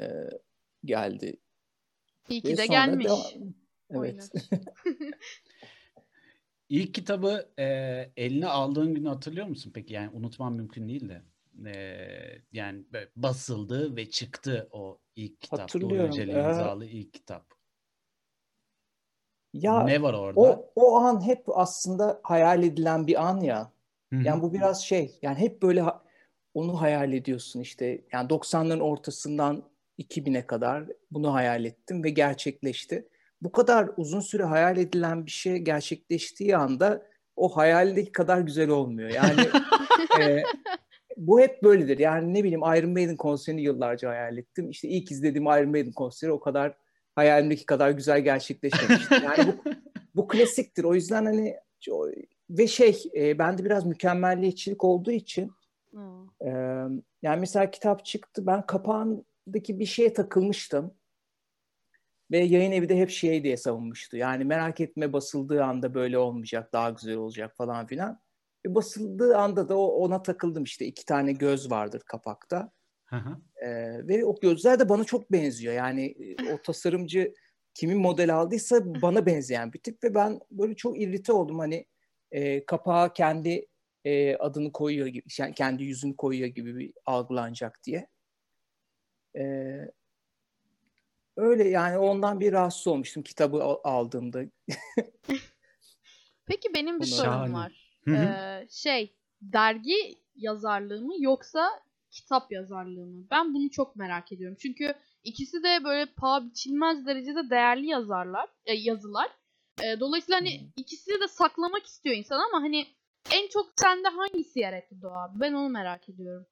geldi. 0.85 1.37
İyi 2.29 2.41
ki 2.41 2.57
de 2.57 2.65
gelmiş. 2.65 3.07
Devam... 3.07 3.53
Evet. 3.89 4.31
İlk 6.69 6.93
kitabı 6.93 7.49
e, 7.59 7.65
eline 8.17 8.47
aldığın 8.47 8.93
günü 8.93 9.07
hatırlıyor 9.07 9.47
musun 9.47 9.71
peki? 9.75 9.93
Yani 9.93 10.09
unutmam 10.13 10.55
mümkün 10.55 10.87
değil 10.87 11.09
de. 11.09 11.21
E, 11.69 11.97
yani 12.51 12.85
basıldı 13.15 13.95
ve 13.95 14.09
çıktı 14.09 14.69
o 14.71 14.99
ilk 15.15 15.41
kitap. 15.41 15.59
Hatırlıyorum. 15.59 16.11
Doğru 16.11 16.21
ee... 16.21 16.49
imzalı 16.49 16.85
ilk 16.85 17.13
kitap. 17.13 17.57
Ya 19.53 19.83
ne 19.83 20.01
var 20.01 20.13
orada? 20.13 20.39
O, 20.39 20.71
o 20.75 20.95
an 20.95 21.25
hep 21.25 21.43
aslında 21.47 22.19
hayal 22.23 22.63
edilen 22.63 23.07
bir 23.07 23.27
an 23.27 23.41
ya. 23.41 23.71
Hı-hı. 24.13 24.23
Yani 24.23 24.41
bu 24.41 24.53
biraz 24.53 24.83
şey 24.85 25.19
yani 25.21 25.37
hep 25.37 25.61
böyle 25.61 25.83
onu 26.53 26.81
hayal 26.81 27.13
ediyorsun 27.13 27.59
işte. 27.59 28.01
Yani 28.11 28.27
90'ların 28.27 28.81
ortasından 28.81 29.63
2000'e 29.99 30.47
kadar 30.47 30.83
bunu 31.11 31.33
hayal 31.33 31.65
ettim 31.65 32.03
ve 32.03 32.09
gerçekleşti. 32.09 33.07
Bu 33.41 33.51
kadar 33.51 33.89
uzun 33.97 34.19
süre 34.19 34.43
hayal 34.43 34.77
edilen 34.77 35.25
bir 35.25 35.31
şey 35.31 35.57
gerçekleştiği 35.57 36.57
anda 36.57 37.07
o 37.35 37.57
hayaldeki 37.57 38.11
kadar 38.11 38.39
güzel 38.39 38.69
olmuyor. 38.69 39.09
Yani 39.09 39.41
e, 40.21 40.43
bu 41.17 41.39
hep 41.39 41.63
böyledir. 41.63 41.99
Yani 41.99 42.33
ne 42.33 42.43
bileyim 42.43 42.61
Iron 42.61 42.91
Maiden 42.91 43.17
konserini 43.17 43.61
yıllarca 43.61 44.09
hayal 44.09 44.37
ettim. 44.37 44.69
İşte 44.69 44.87
ilk 44.87 45.11
izlediğim 45.11 45.45
Iron 45.45 45.69
Maiden 45.69 45.91
konseri 45.91 46.31
o 46.31 46.39
kadar 46.39 46.77
hayalimdeki 47.15 47.65
kadar 47.65 47.91
güzel 47.91 48.21
gerçekleşmemişti. 48.21 49.13
Yani 49.13 49.47
bu, 49.47 49.71
bu 50.15 50.27
klasiktir. 50.27 50.83
O 50.83 50.95
yüzden 50.95 51.25
hani 51.25 51.55
ve 52.49 52.67
şey 52.67 53.03
e, 53.15 53.39
bende 53.39 53.65
biraz 53.65 53.85
mükemmelliyetçilik 53.85 54.83
olduğu 54.83 55.11
için 55.11 55.51
hmm. 55.91 56.47
e, 56.47 56.49
yani 57.21 57.39
mesela 57.39 57.71
kitap 57.71 58.05
çıktı 58.05 58.47
ben 58.47 58.65
kapağındaki 58.65 59.79
bir 59.79 59.85
şeye 59.85 60.13
takılmıştım 60.13 60.93
ve 62.31 62.37
yayın 62.39 62.71
evi 62.71 62.89
de 62.89 62.97
hep 62.97 63.09
şey 63.09 63.43
diye 63.43 63.57
savunmuştu. 63.57 64.17
Yani 64.17 64.45
merak 64.45 64.79
etme 64.79 65.13
basıldığı 65.13 65.63
anda 65.63 65.93
böyle 65.93 66.17
olmayacak 66.17 66.73
daha 66.73 66.89
güzel 66.89 67.15
olacak 67.15 67.57
falan 67.57 67.87
filan. 67.87 68.19
Ve 68.65 68.75
basıldığı 68.75 69.37
anda 69.37 69.69
da 69.69 69.77
ona 69.77 70.23
takıldım 70.23 70.63
işte 70.63 70.85
iki 70.85 71.05
tane 71.05 71.33
göz 71.33 71.71
vardır 71.71 72.01
kapakta. 72.05 72.71
Ee, 73.55 74.07
ve 74.07 74.25
o 74.25 74.39
gözler 74.39 74.79
de 74.79 74.89
bana 74.89 75.03
çok 75.03 75.31
benziyor. 75.31 75.73
Yani 75.73 76.15
o 76.53 76.61
tasarımcı 76.61 77.33
kimin 77.73 77.97
model 77.97 78.35
aldıysa 78.35 79.01
bana 79.01 79.25
benzeyen 79.25 79.73
bir 79.73 79.79
tip 79.79 80.03
ve 80.03 80.15
ben 80.15 80.39
böyle 80.51 80.75
çok 80.75 81.01
irrite 81.01 81.33
oldum. 81.33 81.59
Hani 81.59 81.85
e, 82.31 82.65
kapağa 82.65 83.13
kendi 83.13 83.67
e, 84.05 84.35
adını 84.35 84.71
koyuyor 84.71 85.07
gibi, 85.07 85.27
yani 85.39 85.53
kendi 85.53 85.83
yüzünü 85.83 86.15
koyuyor 86.15 86.47
gibi 86.47 86.77
bir 86.77 86.93
algılanacak 87.05 87.79
diye. 87.83 88.07
Ee, 89.37 89.91
öyle 91.37 91.67
yani 91.67 91.97
ondan 91.97 92.39
bir 92.39 92.53
rahatsız 92.53 92.87
olmuştum 92.87 93.23
kitabı 93.23 93.63
aldığımda. 93.83 94.41
Peki 96.45 96.73
benim 96.75 96.99
bir 96.99 97.05
sorum 97.05 97.53
var. 97.53 97.87
Ee, 98.07 98.67
şey 98.69 99.15
dergi 99.41 100.15
yazarlığı 100.35 101.01
mı 101.01 101.13
yoksa 101.17 101.69
kitap 102.11 102.51
yazarlığını. 102.51 103.29
Ben 103.31 103.53
bunu 103.53 103.69
çok 103.69 103.95
merak 103.95 104.31
ediyorum. 104.31 104.57
Çünkü 104.61 104.95
ikisi 105.23 105.63
de 105.63 105.83
böyle 105.83 106.05
paha 106.05 106.45
biçilmez 106.45 107.05
derecede 107.05 107.49
değerli 107.49 107.87
yazarlar, 107.87 108.49
e, 108.65 108.73
yazılar. 108.73 109.29
E, 109.83 109.99
dolayısıyla 109.99 110.39
hani 110.39 110.61
hmm. 110.61 110.67
ikisini 110.75 111.21
de 111.21 111.27
saklamak 111.27 111.85
istiyor 111.85 112.15
insan 112.15 112.39
ama 112.39 112.63
hani 112.63 112.87
en 113.33 113.47
çok 113.47 113.73
sende 113.75 114.07
hangisi 114.07 114.59
yer 114.59 114.73
etti 114.73 115.01
Doğa? 115.01 115.33
Ben 115.35 115.53
onu 115.53 115.69
merak 115.69 116.09
ediyorum. 116.09 116.45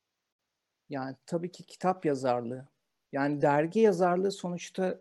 Yani 0.89 1.15
tabii 1.25 1.51
ki 1.51 1.65
kitap 1.65 2.05
yazarlığı. 2.05 2.67
Yani 3.15 3.41
dergi 3.41 3.79
yazarlığı 3.79 4.31
sonuçta 4.31 4.99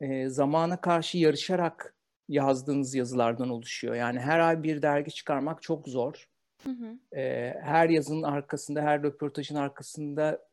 e, 0.00 0.28
zamana 0.28 0.80
karşı 0.80 1.18
yarışarak 1.18 1.94
yazdığınız 2.28 2.94
yazılardan 2.94 3.50
oluşuyor. 3.50 3.94
Yani 3.94 4.20
her 4.20 4.38
ay 4.38 4.62
bir 4.62 4.82
dergi 4.82 5.10
çıkarmak 5.10 5.62
çok 5.62 5.88
zor. 5.88 6.28
Hı 6.62 6.70
hı. 6.70 7.18
E, 7.18 7.54
her 7.62 7.88
yazının 7.88 8.22
arkasında, 8.22 8.82
her 8.82 9.02
röportajın 9.02 9.54
arkasında 9.54 10.48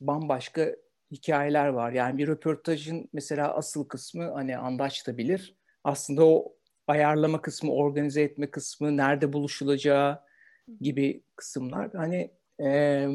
bambaşka 0.00 0.76
hikayeler 1.10 1.68
var. 1.68 1.92
Yani 1.92 2.18
bir 2.18 2.28
röportajın 2.28 3.08
mesela 3.12 3.54
asıl 3.54 3.88
kısmı 3.88 4.30
hani 4.30 4.58
Andaç 4.58 5.06
da 5.06 5.18
bilir. 5.18 5.56
Aslında 5.84 6.26
o 6.26 6.56
ayarlama 6.86 7.42
kısmı, 7.42 7.72
organize 7.72 8.22
etme 8.22 8.50
kısmı, 8.50 8.96
nerede 8.96 9.32
buluşulacağı 9.32 10.20
gibi 10.80 11.22
kısımlar. 11.36 11.90
Hani 11.92 12.30
e, 12.62 13.08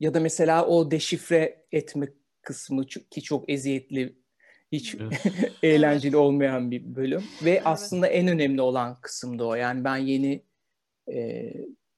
ya 0.00 0.14
da 0.14 0.20
mesela 0.20 0.66
o 0.66 0.90
deşifre 0.90 1.64
etme 1.72 2.08
kısmı 2.42 2.86
ki 2.86 3.22
çok 3.22 3.50
eziyetli, 3.50 4.16
hiç 4.72 4.96
eğlenceli 5.62 6.16
olmayan 6.16 6.70
bir 6.70 6.94
bölüm. 6.94 7.24
Ve 7.44 7.50
evet. 7.50 7.62
aslında 7.64 8.06
en 8.06 8.28
önemli 8.28 8.60
olan 8.60 9.00
kısım 9.00 9.38
da 9.38 9.46
o. 9.46 9.54
Yani 9.54 9.84
ben 9.84 9.96
yeni 9.96 10.42
e, 11.12 11.52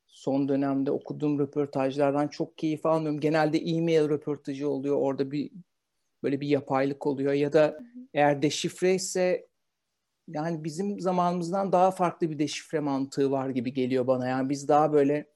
son 0.06 0.48
dönemde 0.48 0.90
okuduğum 0.90 1.38
röportajlardan 1.38 2.28
çok 2.28 2.58
keyif 2.58 2.86
almıyorum. 2.86 3.20
Genelde 3.20 3.58
e-mail 3.58 4.08
röportajı 4.08 4.68
oluyor. 4.68 4.96
Orada 4.96 5.30
bir 5.30 5.50
böyle 6.22 6.40
bir 6.40 6.48
yapaylık 6.48 7.06
oluyor 7.06 7.32
ya 7.32 7.52
da 7.52 7.78
eğer 8.14 8.42
deşifre 8.42 8.94
ise 8.94 9.48
yani 10.28 10.64
bizim 10.64 11.00
zamanımızdan 11.00 11.72
daha 11.72 11.90
farklı 11.90 12.30
bir 12.30 12.38
deşifre 12.38 12.80
mantığı 12.80 13.30
var 13.30 13.50
gibi 13.50 13.72
geliyor 13.72 14.06
bana. 14.06 14.28
Yani 14.28 14.48
biz 14.48 14.68
daha 14.68 14.92
böyle 14.92 15.26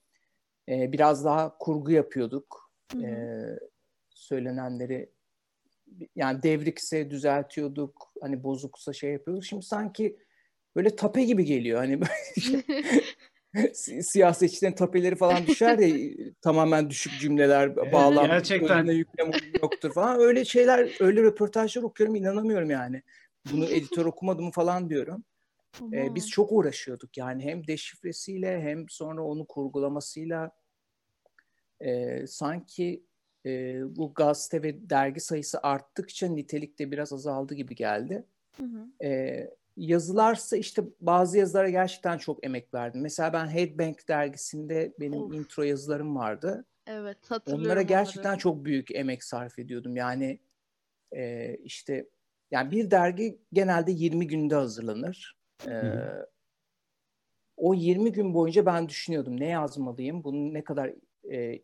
e, 0.68 0.92
biraz 0.92 1.24
daha 1.24 1.58
kurgu 1.58 1.90
yapıyorduk. 1.90 2.72
E, 3.02 3.08
söylenenleri 4.10 5.12
yani 6.16 6.42
devrikse 6.42 7.10
düzeltiyorduk. 7.10 8.12
Hani 8.20 8.44
bozuksa 8.44 8.92
şey 8.92 9.12
yapıyorduk. 9.12 9.44
Şimdi 9.44 9.62
sanki 9.62 10.16
böyle 10.76 10.96
tape 10.96 11.24
gibi 11.24 11.44
geliyor. 11.44 11.78
Hani 11.78 12.00
böyle 12.00 12.62
siyasetçilerin 14.02 14.74
tapeleri 14.74 15.16
falan 15.16 15.46
düşer 15.46 15.78
ya 15.78 15.96
tamamen 16.42 16.90
düşük 16.90 17.20
cümleler 17.20 17.92
bağlam 17.92 18.26
gerçekten 18.26 18.84
yüklem 18.84 19.30
yoktur 19.62 19.92
falan 19.92 20.20
öyle 20.20 20.44
şeyler 20.44 20.90
öyle 21.00 21.22
röportajlar 21.22 21.82
okuyorum 21.82 22.14
inanamıyorum 22.14 22.70
yani 22.70 23.02
bunu 23.52 23.64
editör 23.64 24.06
okumadım 24.06 24.50
falan 24.50 24.90
diyorum 24.90 25.24
ee, 25.92 26.14
biz 26.14 26.30
çok 26.30 26.52
uğraşıyorduk 26.52 27.18
yani 27.18 27.44
hem 27.44 27.66
deşifresiyle 27.66 28.62
hem 28.62 28.88
sonra 28.88 29.22
onu 29.22 29.46
kurgulamasıyla 29.46 30.50
ee, 31.84 32.26
sanki 32.26 33.04
e, 33.46 33.80
bu 33.96 34.14
gazete 34.14 34.62
ve 34.62 34.90
dergi 34.90 35.20
sayısı 35.20 35.58
arttıkça 35.62 36.26
nitelik 36.28 36.78
de 36.78 36.90
biraz 36.90 37.12
azaldı 37.12 37.54
gibi 37.54 37.74
geldi. 37.74 38.26
Hı 38.56 38.62
hı. 38.62 39.06
E, 39.06 39.50
yazılarsa 39.76 40.56
işte 40.56 40.82
bazı 41.00 41.38
yazılara 41.38 41.70
gerçekten 41.70 42.18
çok 42.18 42.44
emek 42.44 42.74
verdim. 42.74 43.00
Mesela 43.00 43.32
ben 43.32 43.46
Headbank 43.46 44.08
dergisinde 44.08 44.92
benim 45.00 45.22
of. 45.22 45.34
intro 45.34 45.62
yazılarım 45.62 46.16
vardı. 46.16 46.64
Evet 46.86 47.30
hatırlıyorum. 47.30 47.66
Onlara 47.66 47.82
gerçekten 47.82 48.28
onları. 48.28 48.40
çok 48.40 48.64
büyük 48.64 48.94
emek 48.94 49.24
sarf 49.24 49.58
ediyordum. 49.58 49.96
Yani 49.96 50.38
e, 51.12 51.54
işte 51.56 52.08
yani 52.50 52.70
bir 52.70 52.90
dergi 52.90 53.38
genelde 53.52 53.92
20 53.92 54.26
günde 54.26 54.54
hazırlanır. 54.54 55.41
E, 55.66 55.72
o 57.56 57.74
20 57.74 58.12
gün 58.12 58.34
boyunca 58.34 58.66
ben 58.66 58.88
düşünüyordum 58.88 59.40
ne 59.40 59.46
yazmalıyım, 59.48 60.24
bunu 60.24 60.54
ne 60.54 60.64
kadar 60.64 60.92
e, 61.32 61.62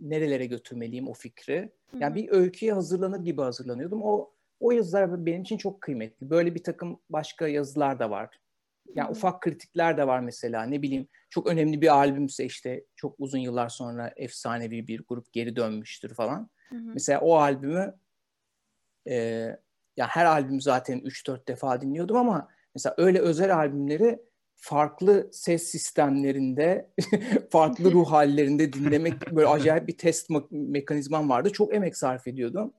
nerelere 0.00 0.46
götürmeliyim 0.46 1.08
o 1.08 1.12
fikri. 1.12 1.72
Yani 1.98 2.14
bir 2.14 2.28
öyküye 2.30 2.72
hazırlanır 2.72 3.24
gibi 3.24 3.42
hazırlanıyordum. 3.42 4.02
O 4.02 4.30
o 4.60 4.72
yazılar 4.72 5.26
benim 5.26 5.42
için 5.42 5.56
çok 5.56 5.80
kıymetli. 5.80 6.30
Böyle 6.30 6.54
bir 6.54 6.62
takım 6.62 7.00
başka 7.10 7.48
yazılar 7.48 7.98
da 7.98 8.10
var. 8.10 8.40
Yani 8.94 9.06
Hı-hı. 9.06 9.12
ufak 9.12 9.42
kritikler 9.42 9.96
de 9.96 10.06
var 10.06 10.20
mesela. 10.20 10.62
Ne 10.62 10.82
bileyim 10.82 11.08
çok 11.30 11.46
önemli 11.46 11.80
bir 11.80 11.96
albümse 11.96 12.44
işte 12.44 12.84
çok 12.96 13.14
uzun 13.18 13.38
yıllar 13.38 13.68
sonra 13.68 14.12
efsanevi 14.16 14.86
bir 14.86 15.04
grup 15.08 15.32
geri 15.32 15.56
dönmüştür 15.56 16.14
falan. 16.14 16.50
Hı-hı. 16.68 16.90
Mesela 16.94 17.20
o 17.20 17.36
albümü 17.36 17.94
e, 19.08 19.14
ya 19.96 20.06
her 20.06 20.24
albüm 20.24 20.60
zaten 20.60 20.98
3-4 20.98 21.48
defa 21.48 21.80
dinliyordum 21.80 22.16
ama 22.16 22.48
mesela 22.74 22.94
öyle 22.98 23.18
özel 23.18 23.56
albümleri 23.56 24.18
farklı 24.56 25.28
ses 25.32 25.62
sistemlerinde, 25.62 26.90
farklı 27.50 27.92
ruh 27.92 28.10
hallerinde 28.10 28.72
dinlemek 28.72 29.14
böyle 29.32 29.48
acayip 29.48 29.88
bir 29.88 29.98
test 29.98 30.30
me- 30.30 30.70
mekanizmam 30.70 31.30
vardı. 31.30 31.50
Çok 31.52 31.74
emek 31.74 31.96
sarf 31.96 32.26
ediyordum. 32.26 32.72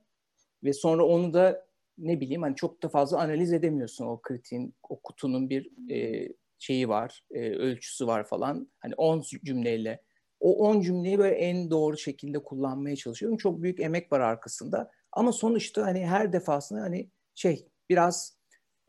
Ve 0.64 0.72
sonra 0.72 1.04
onu 1.04 1.34
da 1.34 1.66
ne 1.98 2.20
bileyim 2.20 2.42
hani 2.42 2.56
çok 2.56 2.82
da 2.82 2.88
fazla 2.88 3.20
analiz 3.20 3.52
edemiyorsun 3.52 4.06
o 4.06 4.20
kritiğin, 4.22 4.74
o 4.88 5.00
kutunun 5.00 5.50
bir 5.50 5.90
e, 5.90 6.28
şeyi 6.58 6.88
var, 6.88 7.24
e, 7.30 7.50
ölçüsü 7.50 8.06
var 8.06 8.24
falan. 8.24 8.70
Hani 8.80 8.94
10 8.94 9.22
cümleyle 9.44 10.02
o 10.42 10.68
10 10.68 10.80
cümleyi 10.80 11.18
böyle 11.18 11.34
en 11.34 11.70
doğru 11.70 11.96
şekilde 11.96 12.38
kullanmaya 12.38 12.96
çalışıyorum. 12.96 13.38
Çok 13.38 13.62
büyük 13.62 13.80
emek 13.80 14.12
var 14.12 14.20
arkasında. 14.20 14.90
Ama 15.12 15.32
sonuçta 15.32 15.82
hani 15.82 16.06
her 16.06 16.32
defasında 16.32 16.80
hani 16.80 17.10
şey 17.34 17.68
biraz 17.88 18.38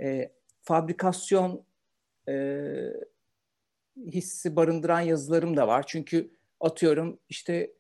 e, 0.02 0.32
fabrikasyon 0.64 1.66
e, 2.30 2.34
hissi 4.12 4.56
barındıran 4.56 5.02
yazılarım 5.02 5.58
da 5.58 5.68
var. 5.68 5.84
Çünkü 5.88 6.32
atıyorum 6.60 7.20
işte 7.30 7.74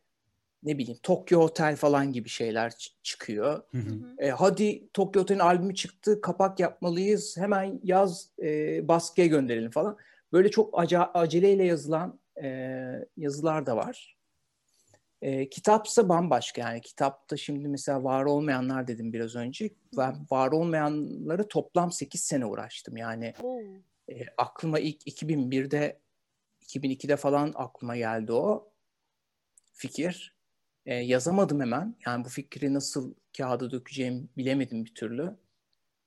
ne 0.63 0.77
bileyim 0.77 0.99
Tokyo 1.03 1.41
Hotel 1.41 1.75
falan 1.75 2.13
gibi 2.13 2.29
şeyler 2.29 2.73
çıkıyor. 3.03 3.61
Hı 3.71 3.77
hı. 3.77 4.15
E, 4.17 4.29
hadi 4.29 4.87
Tokyo 4.93 5.21
Hotel'in 5.21 5.39
albümü 5.39 5.75
çıktı, 5.75 6.21
kapak 6.21 6.59
yapmalıyız, 6.59 7.37
hemen 7.37 7.79
yaz 7.83 8.29
e, 8.41 8.87
baskıya 8.87 9.27
gönderelim 9.27 9.71
falan. 9.71 9.97
Böyle 10.33 10.51
çok 10.51 10.79
aca- 10.79 11.11
aceleyle 11.13 11.63
yazılan 11.63 12.19
e, 12.43 12.47
yazılar 13.17 13.65
da 13.65 13.77
var. 13.77 14.17
E, 15.24 15.50
kitapsa 15.50 16.10
bambaşka 16.10 16.62
yani 16.62 16.82
kitapta 16.82 17.38
şimdi 17.38 17.68
mesela 17.68 18.03
var 18.03 18.25
olmayanlar 18.25 18.88
dedim 18.88 19.13
biraz 19.13 19.36
önce. 19.36 19.70
Ben 19.98 20.25
var 20.32 20.51
olmayanları 20.51 21.48
toplam 21.48 21.92
8 21.92 22.22
sene 22.22 22.46
uğraştım 22.46 22.98
yani. 22.98 23.34
E, 24.10 24.25
aklıma 24.38 24.80
ilk 24.80 25.08
2001'de 25.08 26.00
2002'de 26.62 27.15
falan 27.15 27.51
aklıma 27.56 27.98
geldi 27.98 28.34
o 28.34 28.72
fikir. 29.74 30.36
E, 30.86 30.96
yazamadım 30.96 31.62
hemen. 31.62 31.96
Yani 32.06 32.25
bu 32.25 32.30
fikri 32.30 32.74
nasıl 32.74 33.13
kağıda 33.38 33.72
dökeceğimi 33.72 34.27
bilemedim 34.38 34.86
bir 34.86 34.94
türlü. 34.96 35.36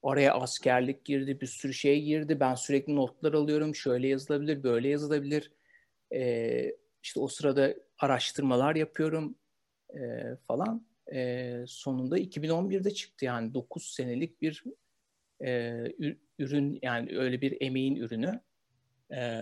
Oraya 0.03 0.35
askerlik 0.35 1.05
girdi, 1.05 1.41
bir 1.41 1.47
sürü 1.47 1.75
şey 1.75 2.03
girdi. 2.03 2.41
Ben 2.41 2.55
sürekli 2.55 2.97
notlar 2.97 3.33
alıyorum. 3.33 3.75
Şöyle 3.75 4.09
yazılabilir, 4.09 4.63
böyle 4.63 4.89
yazılabilir. 4.89 5.53
E, 6.13 6.77
işte 7.03 7.21
o 7.21 7.29
sırada 7.29 7.86
araştırmalar 7.99 8.77
yapıyorum 8.77 9.35
e, 9.95 10.23
falan. 10.47 10.87
E, 11.13 11.65
sonunda 11.69 12.19
2011'de 12.19 12.91
çıktı 12.91 13.25
yani 13.25 13.55
9 13.55 13.95
senelik 13.95 14.43
bir 14.43 14.65
e, 15.45 15.83
ürün 16.39 16.79
yani 16.83 17.19
öyle 17.19 17.41
bir 17.41 17.57
emeğin 17.61 17.97
ürünü. 17.97 18.41
E, 19.13 19.41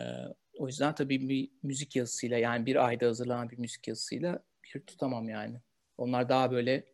o 0.58 0.66
yüzden 0.66 0.94
tabii 0.94 1.28
bir 1.28 1.50
müzik 1.62 1.96
yazısıyla 1.96 2.38
yani 2.38 2.66
bir 2.66 2.86
ayda 2.86 3.06
hazırlanan 3.06 3.50
bir 3.50 3.58
müzik 3.58 3.88
yazısıyla 3.88 4.42
bir 4.64 4.80
tutamam 4.80 5.28
yani. 5.28 5.60
Onlar 5.98 6.28
daha 6.28 6.50
böyle 6.50 6.84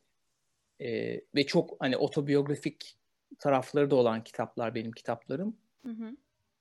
e, 0.80 1.20
ve 1.34 1.46
çok 1.46 1.76
hani 1.80 1.96
otobiyografik 1.96 2.96
tarafları 3.38 3.90
da 3.90 3.96
olan 3.96 4.24
kitaplar 4.24 4.74
benim 4.74 4.92
kitaplarım. 4.92 5.56
Hı 5.82 5.92
hı. 5.92 6.16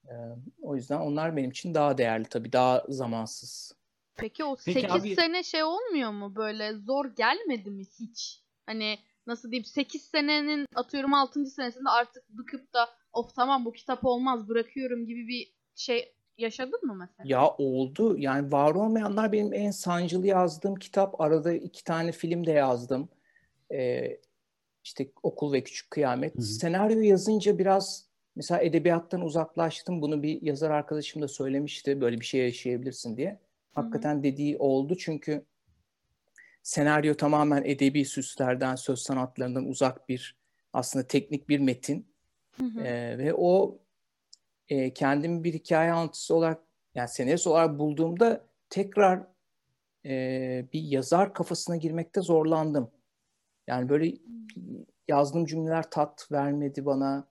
E, 0.08 0.14
o 0.62 0.76
yüzden 0.76 1.00
onlar 1.00 1.36
benim 1.36 1.50
için 1.50 1.74
daha 1.74 1.98
değerli 1.98 2.26
tabii 2.26 2.54
daha 2.54 2.86
zamansız. 2.90 3.79
Peki 4.22 4.44
o 4.44 4.56
Peki 4.66 4.82
8 4.82 4.92
abi... 4.92 5.16
sene 5.16 5.44
şey 5.44 5.64
olmuyor 5.64 6.12
mu 6.12 6.36
böyle 6.36 6.74
zor 6.74 7.06
gelmedi 7.06 7.72
mi 7.72 7.84
hiç? 8.00 8.42
Hani 8.66 9.00
nasıl 9.28 9.52
diyeyim 9.52 9.66
8 9.66 10.02
senenin 10.02 10.66
atıyorum 10.76 11.14
6. 11.14 11.46
senesinde 11.46 11.90
artık 11.90 12.30
bıkıp 12.30 12.74
da 12.74 12.90
of 13.14 13.36
tamam 13.36 13.66
bu 13.66 13.72
kitap 13.72 14.06
olmaz 14.06 14.48
bırakıyorum 14.48 15.06
gibi 15.06 15.28
bir 15.28 15.54
şey 15.76 16.14
yaşadın 16.38 16.86
mı 16.86 16.96
mesela? 16.96 17.24
Ya 17.26 17.48
oldu. 17.58 18.18
Yani 18.18 18.52
var 18.52 18.76
olmayanlar 18.76 19.32
benim 19.32 19.54
en 19.54 19.72
sancılı 19.72 20.28
yazdığım 20.28 20.76
kitap. 20.76 21.22
Arada 21.22 21.54
iki 21.54 21.84
tane 21.84 22.12
film 22.12 22.46
de 22.46 22.52
yazdım. 22.52 23.10
Ee, 23.72 24.18
işte 24.84 25.12
Okul 25.24 25.54
ve 25.54 25.64
Küçük 25.64 25.92
Kıyamet. 25.92 26.36
Hı 26.36 26.38
hı. 26.38 26.44
Senaryo 26.44 27.00
yazınca 27.00 27.60
biraz 27.60 28.06
mesela 28.36 28.62
edebiyattan 28.62 29.22
uzaklaştım. 29.22 30.02
Bunu 30.02 30.24
bir 30.24 30.42
yazar 30.42 30.72
arkadaşım 30.72 31.22
da 31.22 31.28
söylemişti. 31.28 32.02
Böyle 32.02 32.20
bir 32.20 32.26
şey 32.26 32.42
yaşayabilirsin 32.42 33.18
diye. 33.18 33.40
Hakikaten 33.74 34.24
dediği 34.24 34.58
oldu 34.58 34.96
çünkü 34.96 35.46
senaryo 36.64 37.14
tamamen 37.14 37.64
edebi 37.66 38.06
süslerden, 38.06 38.76
söz 38.76 39.00
sanatlarından 39.00 39.66
uzak 39.66 40.10
bir 40.10 40.36
aslında 40.74 41.08
teknik 41.08 41.50
bir 41.50 41.60
metin. 41.60 42.08
Hı 42.58 42.64
hı. 42.64 42.84
Ve 43.18 43.34
o 43.34 43.80
e, 44.70 44.94
kendimi 44.94 45.44
bir 45.44 45.54
hikaye 45.54 45.92
anlatısı 45.92 46.36
olarak 46.36 46.62
yani 46.96 47.10
senarist 47.10 47.48
olarak 47.48 47.80
bulduğumda 47.80 48.46
tekrar 48.70 49.24
e, 50.06 50.66
bir 50.74 50.82
yazar 50.82 51.34
kafasına 51.34 51.76
girmekte 51.76 52.22
zorlandım. 52.22 52.92
Yani 53.68 53.90
böyle 53.90 54.14
yazdığım 55.08 55.46
cümleler 55.46 55.90
tat 55.90 56.32
vermedi 56.32 56.86
bana. 56.86 57.28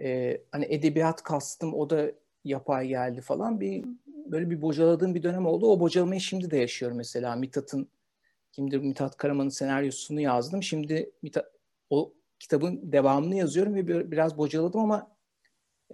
E, 0.00 0.40
hani 0.52 0.64
edebiyat 0.68 1.22
kastım 1.22 1.74
o 1.74 1.90
da 1.90 2.12
yapay 2.44 2.88
geldi 2.88 3.20
falan. 3.20 3.60
Bir 3.60 3.84
böyle 4.32 4.50
bir 4.50 4.62
bocaladığım 4.62 5.14
bir 5.14 5.22
dönem 5.22 5.46
oldu. 5.46 5.66
O 5.66 5.80
bocalamayı 5.80 6.20
şimdi 6.20 6.50
de 6.50 6.56
yaşıyorum 6.56 6.96
mesela. 6.96 7.36
Mithat'ın 7.36 7.88
kimdir 8.52 8.78
Mithat 8.78 9.16
Karaman'ın 9.16 9.48
senaryosunu 9.48 10.20
yazdım. 10.20 10.62
Şimdi 10.62 11.10
Mithat, 11.22 11.46
o 11.90 12.14
kitabın 12.38 12.92
devamını 12.92 13.34
yazıyorum 13.36 13.74
ve 13.74 14.10
biraz 14.10 14.38
bocaladım 14.38 14.80
ama 14.80 15.16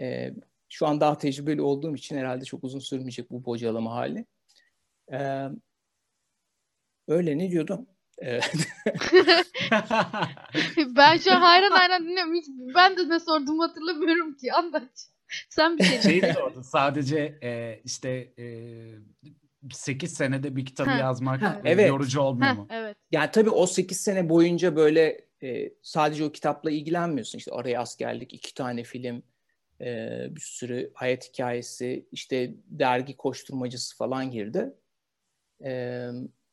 e, 0.01 0.35
şu 0.69 0.87
an 0.87 1.01
daha 1.01 1.19
tecrübeli 1.19 1.63
olduğum 1.63 1.95
için 1.95 2.17
herhalde 2.17 2.45
çok 2.45 2.65
uzun 2.65 2.79
sürmeyecek 2.79 3.31
bu 3.31 3.45
bocalama 3.45 3.95
hali. 3.95 4.27
Ee, 5.13 5.49
öyle 7.09 7.39
ne 7.39 7.51
diyordum? 7.51 7.87
Ee, 8.23 8.41
ben 10.97 11.17
şu 11.17 11.33
an 11.33 11.41
hayran 11.41 11.71
hayran 11.71 12.05
dinliyorum. 12.05 12.35
Hiç, 12.35 12.47
ben 12.75 12.97
de 12.97 13.09
ne 13.09 13.21
sorduğumu 13.21 13.63
hatırlamıyorum 13.63 14.37
ki. 14.37 14.53
Anlat. 14.53 15.14
Sen 15.49 15.79
bir 15.79 15.85
şey 15.85 16.01
Şey 16.01 16.23
diyordu 16.23 16.63
sadece 16.65 17.39
e, 17.43 17.81
işte 17.85 18.33
e, 18.39 18.45
8 19.73 20.15
senede 20.15 20.57
bir 20.57 20.67
kitabı 20.67 20.91
ha, 20.91 20.99
yazmak 20.99 21.43
ha, 21.43 21.61
evet. 21.65 21.89
yorucu 21.89 22.21
olmuyor 22.21 22.51
ha, 22.51 22.55
mu? 22.55 22.67
Evet. 22.71 22.97
Yani 23.11 23.31
tabii 23.31 23.51
o 23.51 23.67
8 23.67 24.01
sene 24.01 24.29
boyunca 24.29 24.77
böyle 24.77 25.21
e, 25.43 25.71
sadece 25.83 26.25
o 26.25 26.33
kitapla 26.33 26.71
ilgilenmiyorsun. 26.71 27.39
İşte 27.39 27.53
araya 27.53 27.81
askerlik, 27.81 28.35
iki 28.35 28.55
tane 28.55 28.85
film, 28.85 29.23
e, 29.81 30.19
bir 30.31 30.41
sürü 30.41 30.91
hayat 30.95 31.29
hikayesi, 31.29 32.09
işte 32.13 32.55
dergi 32.67 33.17
koşturmacısı 33.17 33.97
falan 33.97 34.31
girdi. 34.31 34.75
E, 35.65 36.09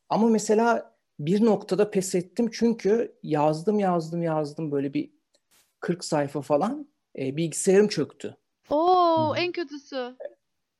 ama 0.09 0.27
mesela 0.27 0.95
bir 1.19 1.45
noktada 1.45 1.91
pes 1.91 2.15
ettim 2.15 2.49
çünkü 2.53 3.15
yazdım 3.23 3.79
yazdım 3.79 4.23
yazdım 4.23 4.71
böyle 4.71 4.93
bir 4.93 5.11
40 5.79 6.05
sayfa 6.05 6.41
falan 6.41 6.87
e, 7.19 7.37
bilgisayarım 7.37 7.87
çöktü. 7.87 8.37
Oo 9.21 9.35
en 9.35 9.51
kötüsü. 9.51 10.15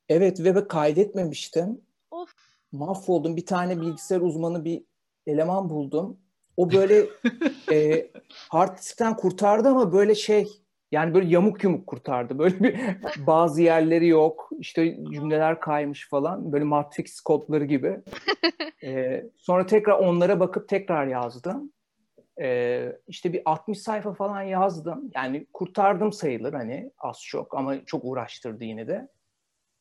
Evet 0.10 0.39
ve 0.39 0.67
kaydetmemiştim. 0.67 1.82
Of. 2.12 2.34
Mahvoldum. 2.71 3.36
Bir 3.36 3.45
tane 3.45 3.82
bilgisayar 3.82 4.21
uzmanı 4.21 4.65
bir 4.65 4.84
eleman 5.27 5.69
buldum. 5.69 6.17
O 6.58 6.71
böyle 6.71 7.06
e, 7.71 8.12
hard 8.49 8.77
diskten 8.77 9.15
kurtardı 9.15 9.69
ama 9.69 9.93
böyle 9.93 10.15
şey 10.15 10.47
yani 10.91 11.13
böyle 11.13 11.27
yamuk 11.27 11.63
yumuk 11.63 11.88
kurtardı. 11.88 12.39
Böyle 12.39 12.60
bir 12.60 12.75
bazı 13.27 13.62
yerleri 13.62 14.08
yok. 14.08 14.49
İşte 14.60 14.95
cümleler 15.13 15.60
kaymış 15.60 16.10
falan. 16.10 16.51
Böyle 16.51 16.63
matrix 16.63 17.21
kodları 17.21 17.65
gibi. 17.65 18.01
ee, 18.84 19.25
sonra 19.38 19.65
tekrar 19.65 19.99
onlara 19.99 20.39
bakıp 20.39 20.69
tekrar 20.69 21.08
yazdım. 21.08 21.71
Ee, 22.41 22.99
işte 23.08 23.34
bir 23.34 23.41
60 23.45 23.82
sayfa 23.82 24.13
falan 24.13 24.41
yazdım. 24.41 25.12
Yani 25.15 25.47
kurtardım 25.54 26.13
sayılır 26.13 26.54
hani 26.54 26.91
az 26.97 27.21
çok 27.21 27.58
ama 27.58 27.86
çok 27.86 28.06
uğraştırdı 28.06 28.63
yine 28.63 28.88
de. 28.88 29.08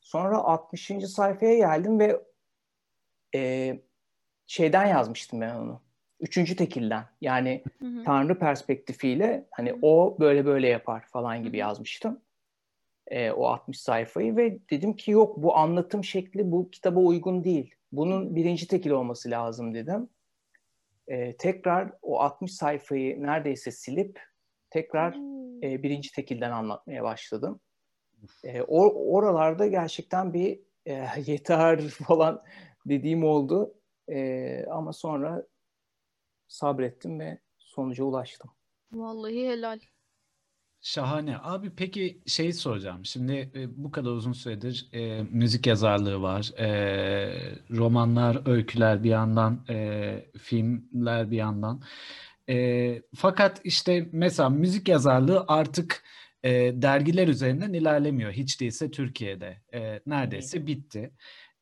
Sonra 0.00 0.38
60. 0.38 0.90
sayfaya 1.06 1.54
geldim 1.54 1.98
ve 1.98 2.20
e, 3.34 3.80
şeyden 4.46 4.86
yazmıştım 4.86 5.40
ben 5.40 5.54
onu 5.54 5.82
üçüncü 6.20 6.56
tekilden 6.56 7.04
yani 7.20 7.64
hı 7.78 7.86
hı. 7.86 8.04
Tanrı 8.04 8.38
perspektifiyle 8.38 9.48
hani 9.50 9.78
o 9.82 10.16
böyle 10.20 10.46
böyle 10.46 10.68
yapar 10.68 11.04
falan 11.06 11.42
gibi 11.42 11.56
yazmıştım. 11.56 12.20
E, 13.06 13.30
o 13.30 13.46
60 13.46 13.80
sayfayı 13.80 14.36
ve 14.36 14.58
dedim 14.70 14.96
ki 14.96 15.10
yok 15.10 15.36
bu 15.36 15.56
anlatım 15.56 16.04
şekli 16.04 16.52
bu 16.52 16.70
kitaba 16.70 17.00
uygun 17.00 17.44
değil. 17.44 17.74
Bunun 17.92 18.36
birinci 18.36 18.68
tekil 18.68 18.90
olması 18.90 19.30
lazım 19.30 19.74
dedim. 19.74 20.08
E, 21.10 21.36
tekrar 21.36 21.92
o 22.02 22.20
60 22.20 22.52
sayfayı 22.54 23.22
neredeyse 23.22 23.70
silip 23.70 24.20
tekrar 24.70 25.14
e, 25.62 25.82
birinci 25.82 26.12
tekilden 26.12 26.50
anlatmaya 26.50 27.02
başladım. 27.02 27.60
E, 28.44 28.62
or, 28.62 28.92
oralarda 28.94 29.66
gerçekten 29.66 30.34
bir 30.34 30.60
e, 30.86 31.06
yeter 31.26 31.88
falan 31.88 32.42
dediğim 32.86 33.24
oldu. 33.24 33.74
E, 34.08 34.64
ama 34.70 34.92
sonra 34.92 35.46
sabrettim 36.48 37.20
ve 37.20 37.38
sonuca 37.58 38.04
ulaştım. 38.04 38.50
Vallahi 38.92 39.48
helal. 39.48 39.80
Şahane. 40.82 41.36
Abi 41.42 41.70
peki 41.76 42.22
şey 42.26 42.52
soracağım. 42.52 43.04
Şimdi 43.04 43.50
e, 43.54 43.84
bu 43.84 43.90
kadar 43.90 44.10
uzun 44.10 44.32
süredir 44.32 44.88
e, 44.92 45.22
müzik 45.22 45.66
yazarlığı 45.66 46.22
var. 46.22 46.50
E, 46.58 46.68
romanlar, 47.70 48.48
öyküler 48.48 49.04
bir 49.04 49.10
yandan, 49.10 49.64
e, 49.70 50.30
filmler 50.38 51.30
bir 51.30 51.36
yandan. 51.36 51.82
E, 52.48 53.02
fakat 53.14 53.60
işte 53.64 54.08
mesela 54.12 54.50
müzik 54.50 54.88
yazarlığı 54.88 55.44
artık 55.48 56.04
e, 56.42 56.50
dergiler 56.82 57.28
üzerinden 57.28 57.72
ilerlemiyor. 57.72 58.32
Hiç 58.32 58.60
değilse 58.60 58.90
Türkiye'de. 58.90 59.62
E, 59.74 60.00
neredeyse 60.06 60.66
bitti. 60.66 61.12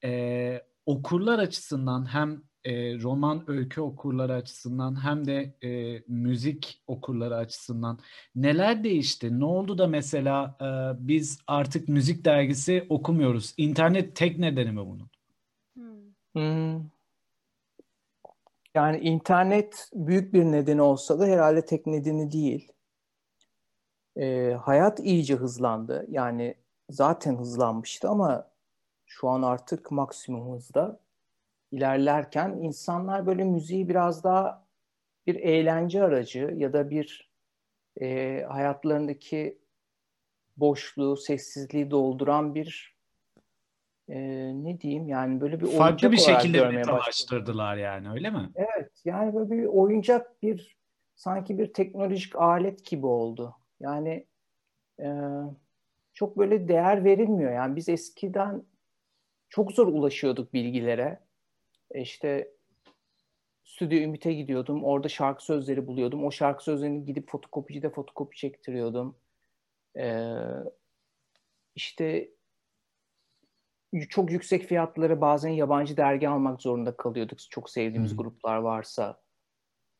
E, 0.05 0.63
okurlar 0.87 1.39
açısından 1.39 2.15
hem 2.15 2.43
e, 2.69 2.99
roman 3.03 3.51
öykü 3.51 3.81
okurları 3.81 4.35
açısından 4.35 5.05
hem 5.05 5.27
de 5.27 5.55
e, 5.63 6.03
müzik 6.09 6.83
okurları 6.87 7.37
açısından 7.37 7.99
neler 8.37 8.85
değişti? 8.85 9.41
Ne 9.41 9.45
oldu 9.45 9.79
da 9.79 9.87
mesela 9.87 10.57
e, 10.61 10.67
biz 11.09 11.39
artık 11.47 11.89
müzik 11.89 12.25
dergisi 12.25 12.87
okumuyoruz? 12.89 13.55
İnternet 13.57 14.17
tek 14.17 14.39
nedeni 14.39 14.73
mi 14.73 14.81
bunun? 14.87 15.11
Hmm. 15.75 16.15
hmm. 16.33 16.85
Yani 18.75 18.99
internet 18.99 19.91
büyük 19.95 20.35
bir 20.35 20.45
nedeni 20.45 20.83
olsa 20.83 21.19
da 21.21 21.27
herhalde 21.27 21.65
tek 21.65 21.87
nedeni 21.87 22.33
değil. 22.33 22.73
E, 24.17 24.53
hayat 24.63 25.01
iyice 25.01 25.35
hızlandı. 25.35 26.07
Yani 26.09 26.55
zaten 26.91 27.37
hızlanmıştı 27.37 28.09
ama 28.09 28.51
şu 29.07 29.29
an 29.29 29.43
artık 29.43 29.91
maksimum 29.91 30.55
hızda 30.55 31.01
ilerlerken 31.73 32.51
insanlar 32.51 33.27
böyle 33.27 33.45
müziği 33.45 33.89
biraz 33.89 34.25
daha 34.25 34.67
bir 35.27 35.35
eğlence 35.35 36.03
aracı 36.03 36.55
ya 36.57 36.73
da 36.73 36.91
bir 36.91 37.31
e, 38.01 38.41
hayatlarındaki 38.49 39.59
boşluğu, 40.57 41.17
sessizliği 41.17 41.91
dolduran 41.91 42.55
bir 42.55 42.97
e, 44.09 44.19
ne 44.65 44.81
diyeyim 44.81 45.09
yani 45.09 45.41
böyle 45.41 45.61
bir 45.61 45.67
farklı 45.67 46.13
bir 46.13 46.17
şekilde 46.17 46.69
metalaştırdılar 46.69 47.77
yani 47.77 48.11
öyle 48.11 48.31
mi? 48.31 48.51
Evet 48.55 48.93
yani 49.05 49.35
böyle 49.35 49.51
bir 49.51 49.65
oyuncak 49.65 50.43
bir 50.43 50.79
sanki 51.15 51.59
bir 51.59 51.73
teknolojik 51.73 52.37
alet 52.37 52.85
gibi 52.85 53.07
oldu. 53.07 53.57
Yani 53.81 54.27
e, 55.01 55.09
çok 56.13 56.39
böyle 56.39 56.69
değer 56.69 57.05
verilmiyor. 57.05 57.53
Yani 57.53 57.77
biz 57.77 57.89
eskiden 57.89 58.63
çok 59.49 59.73
zor 59.73 59.87
ulaşıyorduk 59.87 60.53
bilgilere. 60.53 61.21
E, 61.91 62.01
işte 62.01 62.51
Stüdyo 63.69 63.99
Ümit'e 63.99 64.33
gidiyordum. 64.33 64.85
Orada 64.85 65.09
şarkı 65.09 65.45
sözleri 65.45 65.87
buluyordum. 65.87 66.25
O 66.25 66.31
şarkı 66.31 66.65
sözlerini 66.65 67.05
gidip 67.05 67.31
fotokopicide 67.31 67.91
fotokopi 67.91 68.37
çektiriyordum. 68.37 69.17
Ee, 69.99 70.35
işte 71.75 72.31
çok 74.09 74.31
yüksek 74.31 74.65
fiyatları 74.65 75.21
bazen 75.21 75.51
yabancı 75.51 75.97
dergi 75.97 76.29
almak 76.29 76.63
zorunda 76.63 76.97
kalıyorduk. 76.97 77.39
Çok 77.51 77.71
sevdiğimiz 77.71 78.11
hmm. 78.11 78.19
gruplar 78.19 78.57
varsa. 78.57 79.21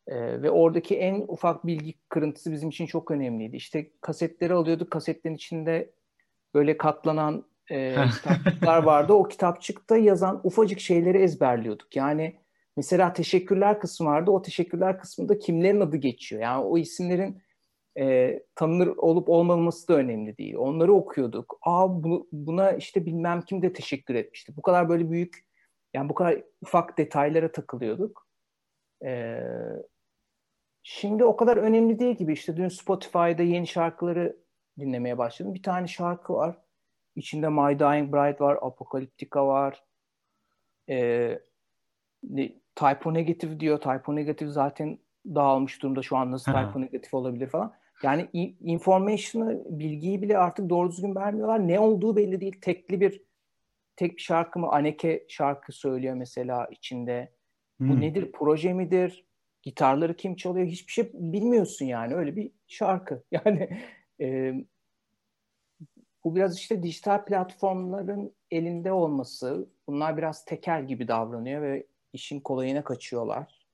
Ee, 0.07 0.43
ve 0.43 0.51
oradaki 0.51 0.99
en 0.99 1.25
ufak 1.29 1.67
bilgi 1.67 1.95
kırıntısı 2.09 2.53
bizim 2.53 2.69
için 2.69 2.87
çok 2.87 3.11
önemliydi. 3.11 3.57
İşte 3.57 3.91
kasetleri 4.01 4.55
alıyorduk. 4.55 4.91
Kasetlerin 4.91 5.37
içinde 5.37 5.91
böyle 6.55 6.77
katlanan 6.77 7.45
e, 7.71 7.97
kitapçıklar 8.15 8.83
vardı. 8.83 9.13
O 9.13 9.29
kitapçıkta 9.29 9.97
yazan 9.97 10.41
ufacık 10.45 10.81
şeyleri 10.81 11.19
ezberliyorduk. 11.19 11.97
Yani 11.97 12.41
mesela 12.77 13.13
teşekkürler 13.13 13.81
kısmı 13.81 14.07
vardı. 14.07 14.31
O 14.31 14.43
teşekkürler 14.43 14.99
kısmında 14.99 15.39
kimlerin 15.39 15.81
adı 15.81 15.97
geçiyor. 15.97 16.43
Yani 16.43 16.65
o 16.65 16.79
isimlerin 16.79 17.43
e, 17.99 18.39
tanınır 18.55 18.87
olup 18.87 19.29
olmaması 19.29 19.89
da 19.89 19.95
önemli 19.95 20.39
değil. 20.39 20.55
Onları 20.57 20.93
okuyorduk. 20.93 21.59
Aa 21.63 22.03
bu, 22.05 22.29
buna 22.33 22.73
işte 22.73 23.07
bilmem 23.07 23.43
kim 23.43 23.63
de 23.63 23.73
teşekkür 23.73 24.15
etmişti. 24.15 24.57
Bu 24.57 24.63
kadar 24.63 24.89
böyle 24.89 25.11
büyük 25.11 25.49
yani 25.95 26.09
bu 26.09 26.15
kadar 26.15 26.43
ufak 26.63 26.99
detaylara 26.99 27.53
takılıyorduk. 27.53 28.29
Ee, 29.05 29.41
şimdi 30.83 31.25
o 31.25 31.37
kadar 31.37 31.57
önemli 31.57 31.99
değil 31.99 32.17
gibi. 32.17 32.33
İşte 32.33 32.57
dün 32.57 32.69
Spotify'da 32.69 33.43
yeni 33.43 33.67
şarkıları 33.67 34.37
dinlemeye 34.79 35.19
başladım. 35.19 35.55
Bir 35.55 35.63
tane 35.63 35.87
şarkı 35.87 36.33
var. 36.33 36.59
İçinde 37.19 37.49
My 37.49 37.79
Dying 37.79 38.13
Bride 38.13 38.41
var, 38.41 38.59
Apocalyptica 38.63 39.47
var. 39.47 39.85
Ee, 40.89 41.39
Typo 42.75 43.15
Negative 43.15 43.61
diyor. 43.61 43.81
Typo 43.81 44.17
Negative 44.17 44.51
zaten 44.51 44.99
dağılmış 45.27 45.83
durumda 45.83 46.03
şu 46.03 46.17
an 46.17 46.33
nasıl 46.33 46.53
Typo 46.53 46.81
Negative 46.81 47.17
olabilir 47.17 47.47
falan. 47.47 47.73
Yani 48.03 48.29
information'ı, 48.61 49.63
bilgiyi 49.69 50.23
bile 50.23 50.39
artık 50.39 50.71
doğru 50.71 50.91
düzgün 50.91 51.15
vermiyorlar. 51.15 51.69
Ne 51.69 51.81
olduğu 51.81 52.17
belli 52.17 52.41
değil. 52.41 52.61
Tekli 52.61 53.01
bir 53.01 53.23
tek 53.97 54.17
bir 54.17 54.23
şarkı 54.23 54.59
mı? 54.59 54.69
Aneke 54.69 55.25
şarkı 55.29 55.73
söylüyor 55.73 56.15
mesela 56.15 56.67
içinde. 56.71 57.33
Hmm. 57.79 57.89
Bu 57.89 58.01
nedir? 58.01 58.33
Proje 58.33 58.73
midir? 58.73 59.25
Gitarları 59.63 60.17
kim 60.17 60.37
çalıyor? 60.37 60.67
Hiçbir 60.67 60.93
şey 60.93 61.11
bilmiyorsun 61.15 61.87
yani. 61.87 62.15
Öyle 62.15 62.37
bir 62.37 62.51
şarkı. 62.67 63.25
Yani 63.31 63.69
e, 64.21 64.55
bu 66.25 66.37
biraz 66.37 66.59
işte 66.59 66.83
dijital 66.83 67.25
platformların 67.25 68.35
elinde 68.51 68.93
olması. 68.93 69.69
Bunlar 69.87 70.17
biraz 70.17 70.45
tekel 70.45 70.87
gibi 70.87 71.09
davranıyor 71.09 71.63
ve 71.63 71.87
işin 72.13 72.41
kolayına 72.41 72.85
kaçıyorlar. 72.85 73.67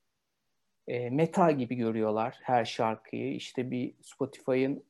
E, 0.88 1.10
meta 1.10 1.50
gibi 1.50 1.74
görüyorlar 1.74 2.38
her 2.42 2.64
şarkıyı. 2.64 3.34
İşte 3.34 3.70
bir 3.70 3.94
Spotify'ın 4.02 4.84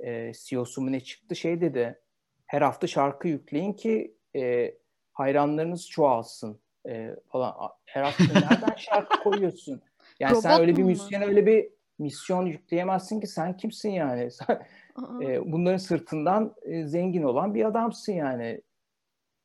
e, 0.00 0.32
CEO'su 0.34 0.82
mu 0.82 0.92
ne 0.92 1.00
çıktı 1.00 1.36
şey 1.36 1.60
dedi. 1.60 2.00
Her 2.46 2.62
hafta 2.62 2.86
şarkı 2.86 3.28
yükleyin 3.28 3.72
ki 3.72 4.14
e, 4.36 4.74
hayranlarınız 5.12 5.88
çoğalsın 5.88 6.60
e, 6.88 7.16
falan. 7.28 7.54
Her 7.84 8.02
hafta 8.02 8.24
nereden 8.24 8.74
şarkı 8.76 9.22
koyuyorsun? 9.22 9.82
Yani 10.20 10.32
Robot 10.32 10.42
sen 10.42 10.60
öyle 10.60 10.76
bir 10.76 10.82
misyon 10.82 11.22
öyle 11.22 11.46
bir 11.46 11.68
misyon 12.00 12.46
yükleyemezsin 12.46 13.20
ki 13.20 13.26
sen 13.26 13.56
kimsin 13.56 13.90
yani? 13.90 14.30
Sen, 14.30 14.62
e, 15.22 15.52
bunların 15.52 15.76
sırtından 15.76 16.54
e, 16.62 16.86
zengin 16.86 17.22
olan 17.22 17.54
bir 17.54 17.64
adamsın 17.64 18.12
yani. 18.12 18.60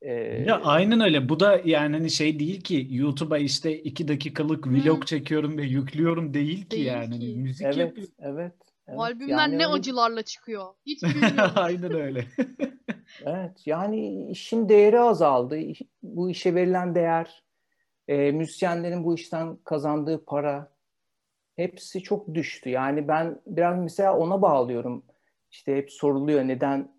E, 0.02 0.12
ya 0.48 0.62
aynen 0.64 1.00
öyle. 1.00 1.30
Bu 1.30 1.40
da 1.40 1.62
yani 1.66 1.96
hani 1.96 2.10
şey 2.10 2.40
değil 2.40 2.62
ki 2.62 2.88
YouTube'a 2.90 3.38
işte 3.38 3.78
iki 3.78 4.08
dakikalık 4.08 4.68
vlog 4.68 5.06
çekiyorum 5.06 5.58
ve 5.58 5.64
yüklüyorum 5.64 6.34
değil 6.34 6.64
ki 6.64 6.72
değil 6.72 6.86
yani. 6.86 7.06
Hani 7.06 7.20
ki. 7.20 7.36
Müzik 7.38 7.66
evet, 7.66 7.78
yapıyor. 7.78 8.08
Evet. 8.20 8.54
Evet. 8.88 9.00
Albümler 9.00 9.38
yani 9.38 9.58
ne 9.58 9.66
öyle... 9.66 9.68
acılarla 9.68 10.22
çıkıyor. 10.22 10.66
Hiç 10.86 11.04
bilmiyorum. 11.04 11.52
aynen 11.56 11.94
öyle. 11.94 12.26
evet 13.26 13.68
yani 13.68 14.30
işin 14.32 14.70
değeri 14.70 15.00
azaldı. 15.00 15.60
Bu 16.04 16.30
işe 16.30 16.56
verilen 16.56 16.96
değer, 16.96 17.44
e, 18.08 18.32
müzisyenlerin 18.32 19.04
bu 19.04 19.16
işten 19.16 19.56
kazandığı 19.56 20.26
para 20.26 20.75
hepsi 21.56 22.04
çok 22.04 22.34
düştü. 22.34 22.70
Yani 22.70 23.08
ben 23.08 23.42
biraz 23.48 23.80
mesela 23.80 24.18
ona 24.18 24.42
bağlıyorum 24.42 25.04
işte 25.52 25.78
hep 25.78 25.92
soruluyor 25.92 26.48
neden 26.48 26.96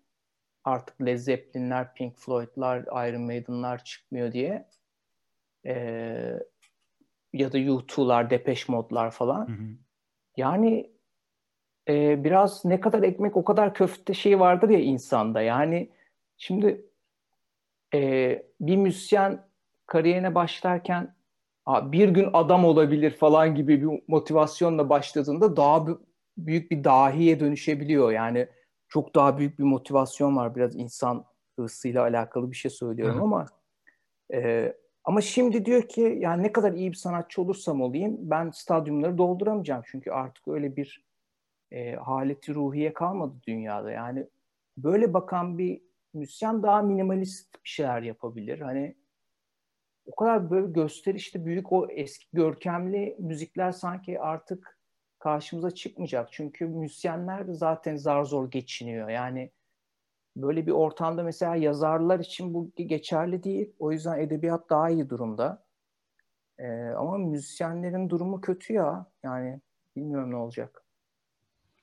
artık 0.63 1.01
Led 1.01 1.17
Zeppelin'ler, 1.17 1.93
Pink 1.93 2.17
Floyd'lar, 2.17 3.09
Iron 3.09 3.21
Maiden'lar 3.21 3.83
çıkmıyor 3.83 4.31
diye. 4.31 4.67
Ee, 5.65 6.39
ya 7.33 7.51
da 7.53 7.57
U2'lar, 7.57 8.29
Depeche 8.29 8.73
Mode'lar 8.73 9.11
falan. 9.11 9.47
Hı 9.47 9.51
hı. 9.51 9.67
Yani 10.37 10.91
e, 11.87 12.23
biraz 12.23 12.65
ne 12.65 12.79
kadar 12.79 13.03
ekmek 13.03 13.37
o 13.37 13.43
kadar 13.43 13.73
köfte 13.73 14.13
şey 14.13 14.39
vardır 14.39 14.69
ya 14.69 14.79
insanda. 14.79 15.41
Yani 15.41 15.89
şimdi 16.37 16.85
e, 17.93 18.43
bir 18.61 18.75
müzisyen 18.75 19.47
kariyerine 19.85 20.35
başlarken 20.35 21.15
bir 21.67 22.09
gün 22.09 22.29
adam 22.33 22.65
olabilir 22.65 23.11
falan 23.11 23.55
gibi 23.55 23.81
bir 23.81 24.01
motivasyonla 24.07 24.89
başladığında 24.89 25.57
daha 25.57 25.85
büyük 26.37 26.71
bir 26.71 26.83
dahiye 26.83 27.39
dönüşebiliyor. 27.39 28.11
Yani 28.11 28.47
çok 28.87 29.15
daha 29.15 29.37
büyük 29.37 29.59
bir 29.59 29.63
motivasyon 29.63 30.35
var. 30.35 30.55
Biraz 30.55 30.75
insan 30.75 31.25
hırsıyla 31.59 32.01
alakalı 32.01 32.51
bir 32.51 32.55
şey 32.55 32.71
söylüyorum 32.71 33.23
ama 33.23 33.45
e, 34.33 34.73
ama 35.03 35.21
şimdi 35.21 35.65
diyor 35.65 35.87
ki 35.87 36.17
yani 36.19 36.43
ne 36.43 36.51
kadar 36.51 36.73
iyi 36.73 36.91
bir 36.91 36.97
sanatçı 36.97 37.41
olursam 37.41 37.81
olayım 37.81 38.17
ben 38.19 38.49
stadyumları 38.49 39.17
dolduramayacağım. 39.17 39.81
Çünkü 39.85 40.11
artık 40.11 40.47
öyle 40.47 40.75
bir 40.75 41.05
e, 41.71 41.95
haleti 41.95 42.53
ruhiye 42.53 42.93
kalmadı 42.93 43.35
dünyada. 43.47 43.91
Yani 43.91 44.27
böyle 44.77 45.13
bakan 45.13 45.57
bir 45.57 45.81
müzisyen 46.13 46.63
daha 46.63 46.81
minimalist 46.81 47.53
bir 47.53 47.69
şeyler 47.69 48.01
yapabilir. 48.01 48.59
Hani 48.59 48.95
o 50.07 50.15
kadar 50.15 50.49
böyle 50.49 50.67
gösterişli 50.67 51.45
büyük 51.45 51.71
o 51.71 51.87
eski 51.89 52.27
görkemli 52.33 53.15
müzikler 53.19 53.71
sanki 53.71 54.19
artık 54.19 54.79
karşımıza 55.19 55.71
çıkmayacak. 55.71 56.29
Çünkü 56.31 56.65
müzisyenler 56.65 57.47
de 57.47 57.53
zaten 57.53 57.95
zar 57.95 58.23
zor 58.23 58.51
geçiniyor. 58.51 59.09
Yani 59.09 59.51
böyle 60.35 60.67
bir 60.67 60.71
ortamda 60.71 61.23
mesela 61.23 61.55
yazarlar 61.55 62.19
için 62.19 62.53
bu 62.53 62.71
geçerli 62.75 63.43
değil. 63.43 63.73
O 63.79 63.91
yüzden 63.91 64.19
edebiyat 64.19 64.69
daha 64.69 64.89
iyi 64.89 65.09
durumda. 65.09 65.65
Ee, 66.59 66.67
ama 66.97 67.17
müzisyenlerin 67.17 68.09
durumu 68.09 68.41
kötü 68.41 68.73
ya. 68.73 69.05
Yani 69.23 69.61
bilmiyorum 69.95 70.31
ne 70.31 70.35
olacak. 70.35 70.83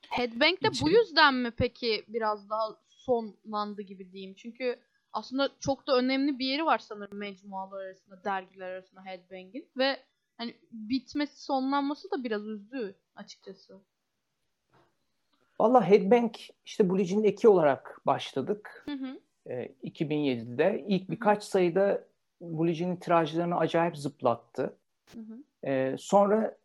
Headbang 0.09 0.63
de 0.63 0.67
bu 0.81 0.89
yüzden 0.89 1.33
mi 1.33 1.51
peki 1.57 2.05
biraz 2.07 2.49
daha 2.49 2.75
sonlandı 2.89 3.81
gibi 3.81 4.11
diyeyim. 4.11 4.33
Çünkü 4.33 4.79
aslında 5.15 5.49
çok 5.59 5.87
da 5.87 5.97
önemli 5.97 6.39
bir 6.39 6.45
yeri 6.45 6.65
var 6.65 6.77
sanırım 6.77 7.17
mecmualar 7.17 7.85
arasında, 7.85 8.23
dergiler 8.23 8.69
arasında 8.69 9.05
Headbang'in 9.05 9.67
ve 9.77 9.97
hani 10.37 10.55
bitmesi, 10.71 11.43
sonlanması 11.43 12.11
da 12.11 12.23
biraz 12.23 12.47
üzdü 12.47 12.95
açıkçası. 13.15 13.79
Valla 15.59 15.89
Headbang 15.89 16.35
işte 16.65 16.89
Jean'in 17.05 17.23
eki 17.23 17.47
olarak 17.47 18.01
başladık. 18.05 18.85
Hı 18.85 18.91
hı. 18.91 19.19
E, 19.49 19.73
2007'de. 19.83 20.85
ilk 20.87 21.09
birkaç 21.09 21.43
sayıda 21.43 22.03
Jean'in 22.73 22.95
tirajlarını 22.95 23.57
acayip 23.57 23.97
zıplattı. 23.97 24.77
Hı 25.13 25.19
hı. 25.19 25.69
E, 25.69 25.95
sonra 25.99 26.57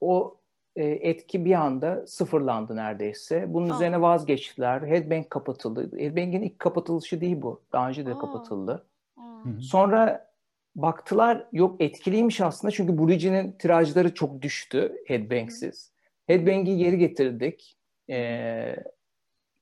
o 0.00 0.39
e, 0.76 0.84
etki 0.84 1.44
bir 1.44 1.52
anda 1.54 2.06
sıfırlandı 2.06 2.76
neredeyse. 2.76 3.44
Bunun 3.48 3.70
Aa. 3.70 3.74
üzerine 3.74 4.00
vazgeçtiler. 4.00 4.82
Headbang 4.82 5.28
kapatıldı. 5.28 5.98
Headbang'in 5.98 6.42
ilk 6.42 6.58
kapatılışı 6.58 7.20
değil 7.20 7.42
bu. 7.42 7.62
Daha 7.72 7.88
önce 7.88 8.06
de 8.06 8.14
Aa. 8.14 8.18
kapatıldı. 8.18 8.86
Aa. 9.16 9.22
Sonra 9.60 10.30
baktılar 10.76 11.46
yok 11.52 11.80
etkiliymiş 11.80 12.40
aslında 12.40 12.72
çünkü 12.72 12.98
Blue 12.98 13.18
Jean'in 13.18 13.52
tirajları 13.52 14.14
çok 14.14 14.42
düştü 14.42 14.96
Headbang'siz. 15.06 15.92
Headbang'i 16.26 16.76
geri 16.76 16.98
getirdik. 16.98 17.76
Ee, 18.10 18.76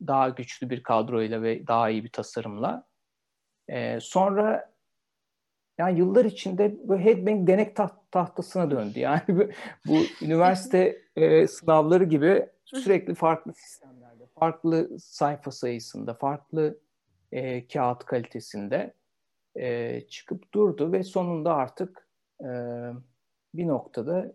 daha 0.06 0.28
güçlü 0.28 0.70
bir 0.70 0.82
kadroyla 0.82 1.42
ve 1.42 1.66
daha 1.66 1.90
iyi 1.90 2.04
bir 2.04 2.12
tasarımla. 2.12 2.86
Ee, 3.68 3.98
sonra 4.00 4.72
yani 5.78 5.98
yıllar 5.98 6.24
içinde 6.24 6.76
bu 6.88 6.98
Headbang 6.98 7.46
denek 7.46 7.76
taht- 7.76 7.97
tahtasına 8.10 8.70
döndü. 8.70 8.98
Yani 8.98 9.22
bu, 9.28 9.48
bu 9.86 9.98
üniversite 10.22 11.02
e, 11.16 11.46
sınavları 11.46 12.04
gibi 12.04 12.46
sürekli 12.64 13.14
farklı 13.14 13.52
sistemlerde, 13.54 14.26
farklı 14.38 15.00
sayfa 15.00 15.50
sayısında, 15.50 16.14
farklı 16.14 16.78
e, 17.32 17.68
kağıt 17.68 18.04
kalitesinde 18.04 18.94
e, 19.56 20.00
çıkıp 20.08 20.54
durdu 20.54 20.92
ve 20.92 21.02
sonunda 21.02 21.54
artık 21.54 22.08
e, 22.40 22.48
bir 23.54 23.66
noktada 23.66 24.32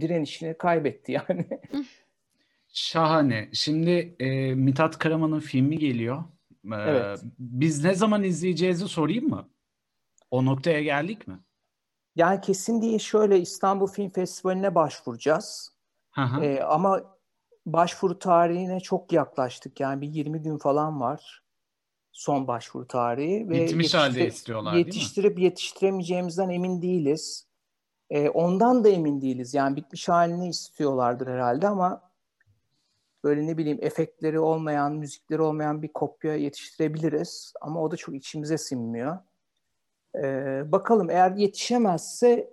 direnişini 0.00 0.58
kaybetti 0.58 1.12
yani. 1.12 1.46
Şahane. 2.68 3.48
Şimdi 3.52 4.14
e, 4.20 4.54
Mithat 4.54 4.98
Karaman'ın 4.98 5.40
filmi 5.40 5.78
geliyor. 5.78 6.24
E, 6.64 6.74
Evet. 6.74 7.20
Biz 7.38 7.84
ne 7.84 7.94
zaman 7.94 8.22
izleyeceğizi 8.22 8.88
sorayım 8.88 9.28
mı? 9.28 9.48
O 10.30 10.44
noktaya 10.44 10.82
geldik 10.82 11.28
mi? 11.28 11.38
Yani 12.16 12.40
kesin 12.40 12.82
değil 12.82 12.98
şöyle 12.98 13.40
İstanbul 13.40 13.86
Film 13.86 14.10
Festivali'ne 14.10 14.74
başvuracağız. 14.74 15.72
Hı 16.10 16.22
hı. 16.22 16.44
E, 16.44 16.62
ama 16.62 17.02
başvuru 17.66 18.18
tarihine 18.18 18.80
çok 18.80 19.12
yaklaştık. 19.12 19.80
Yani 19.80 20.00
bir 20.00 20.08
20 20.08 20.42
gün 20.42 20.58
falan 20.58 21.00
var 21.00 21.42
son 22.12 22.46
başvuru 22.46 22.86
tarihi. 22.86 23.48
Ve 23.48 23.64
Bitmiş 23.64 23.94
halde 23.94 24.26
istiyorlar 24.26 24.74
değil 24.74 24.86
mi? 24.86 24.88
Yetiştirip 24.88 25.38
yetiştiremeyeceğimizden 25.38 26.48
emin 26.48 26.82
değiliz. 26.82 27.46
E, 28.10 28.28
ondan 28.28 28.84
da 28.84 28.88
emin 28.88 29.20
değiliz. 29.20 29.54
Yani 29.54 29.76
bitmiş 29.76 30.08
halini 30.08 30.48
istiyorlardır 30.48 31.26
herhalde 31.26 31.68
ama 31.68 32.10
böyle 33.24 33.46
ne 33.46 33.58
bileyim 33.58 33.78
efektleri 33.80 34.40
olmayan, 34.40 34.92
müzikleri 34.92 35.42
olmayan 35.42 35.82
bir 35.82 35.88
kopya 35.88 36.36
yetiştirebiliriz. 36.36 37.52
Ama 37.60 37.82
o 37.82 37.90
da 37.90 37.96
çok 37.96 38.14
içimize 38.14 38.58
sinmiyor. 38.58 39.18
E, 40.16 40.22
bakalım 40.72 41.10
eğer 41.10 41.30
yetişemezse 41.30 42.50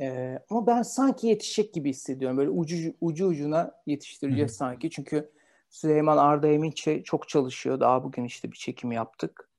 e, 0.00 0.38
ama 0.50 0.66
ben 0.66 0.82
sanki 0.82 1.26
yetişecek 1.26 1.74
gibi 1.74 1.90
hissediyorum. 1.90 2.38
Böyle 2.38 2.50
ucu 2.50 2.94
ucu 3.00 3.26
ucuna 3.26 3.72
yetiştireceğiz 3.86 4.50
Hı 4.50 4.54
hı. 4.54 4.56
sanki. 4.56 4.90
Çünkü 4.90 5.30
Süleyman 5.70 6.16
Arda 6.16 6.48
Eminçe 6.48 7.02
çok 7.02 7.28
çalışıyor. 7.28 7.80
Daha 7.80 8.04
bugün 8.04 8.24
işte 8.24 8.52
bir 8.52 8.56
çekim 8.56 8.92
yaptık. 8.92 9.50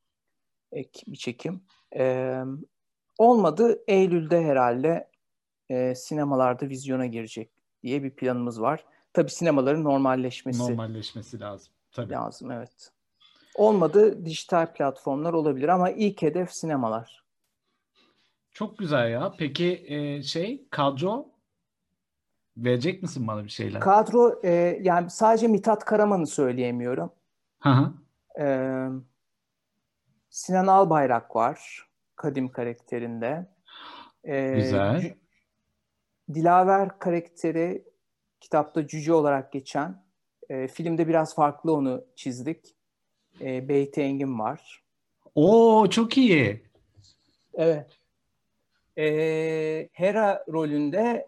Ek 0.72 1.04
bir 1.08 1.18
çekim. 1.18 1.64
Ee, 1.96 2.44
olmadı. 3.18 3.84
Eylül'de 3.88 4.44
herhalde 4.44 5.10
e, 5.70 5.96
sinemalarda 5.96 6.70
vizyona 6.70 7.06
girecek 7.06 7.50
diye 7.84 8.04
bir 8.04 8.12
planımız 8.12 8.62
var. 8.62 8.86
Tabii 9.14 9.32
sinemaların 9.32 9.84
normalleşmesi 9.84 10.72
Normalleşmesi 10.72 11.40
lazım. 11.40 11.74
Tabii. 11.92 12.14
lazım. 12.14 12.52
Evet. 12.52 12.92
Olmadı 13.58 14.26
dijital 14.26 14.74
platformlar 14.74 15.34
olabilir 15.34 15.68
ama 15.68 15.90
ilk 15.90 16.22
hedef 16.22 16.52
sinemalar. 16.52 17.24
Çok 18.52 18.78
güzel 18.78 19.12
ya. 19.12 19.34
Peki 19.38 19.86
e, 19.88 20.24
şey 20.24 20.68
kadro 20.70 21.30
verecek 22.58 23.02
misin 23.04 23.28
bana 23.28 23.44
bir 23.44 23.50
şeyler? 23.50 23.82
Kadro 23.82 24.40
e, 24.44 24.80
yani 24.82 25.10
sadece 25.10 25.48
Mithat 25.48 25.86
Karaman'ı 25.86 26.28
söyleyemiyorum. 26.28 27.12
Hı 27.60 27.70
hı. 27.70 27.94
Ee, 28.40 28.88
Sinan 30.30 30.68
Albayrak 30.68 31.36
var 31.36 31.88
Kadim 32.16 32.52
karakterinde. 32.52 33.50
Ee, 34.24 34.54
Güzel. 34.56 35.16
Dilaver 36.34 37.00
karakteri 37.00 37.86
kitapta 38.40 38.88
cüce 38.88 39.14
olarak 39.14 39.52
geçen. 39.52 40.04
Ee, 40.50 40.68
filmde 40.68 41.08
biraz 41.08 41.36
farklı 41.36 41.74
onu 41.74 42.06
çizdik. 42.16 42.77
Ee, 43.42 43.68
Beyti 43.70 44.02
Engin 44.02 44.40
var. 44.40 44.84
Oo 45.36 45.90
çok 45.90 46.18
iyi. 46.18 46.64
Evet. 47.54 47.98
Ee, 48.98 49.90
Hera 49.92 50.46
rolünde 50.50 51.28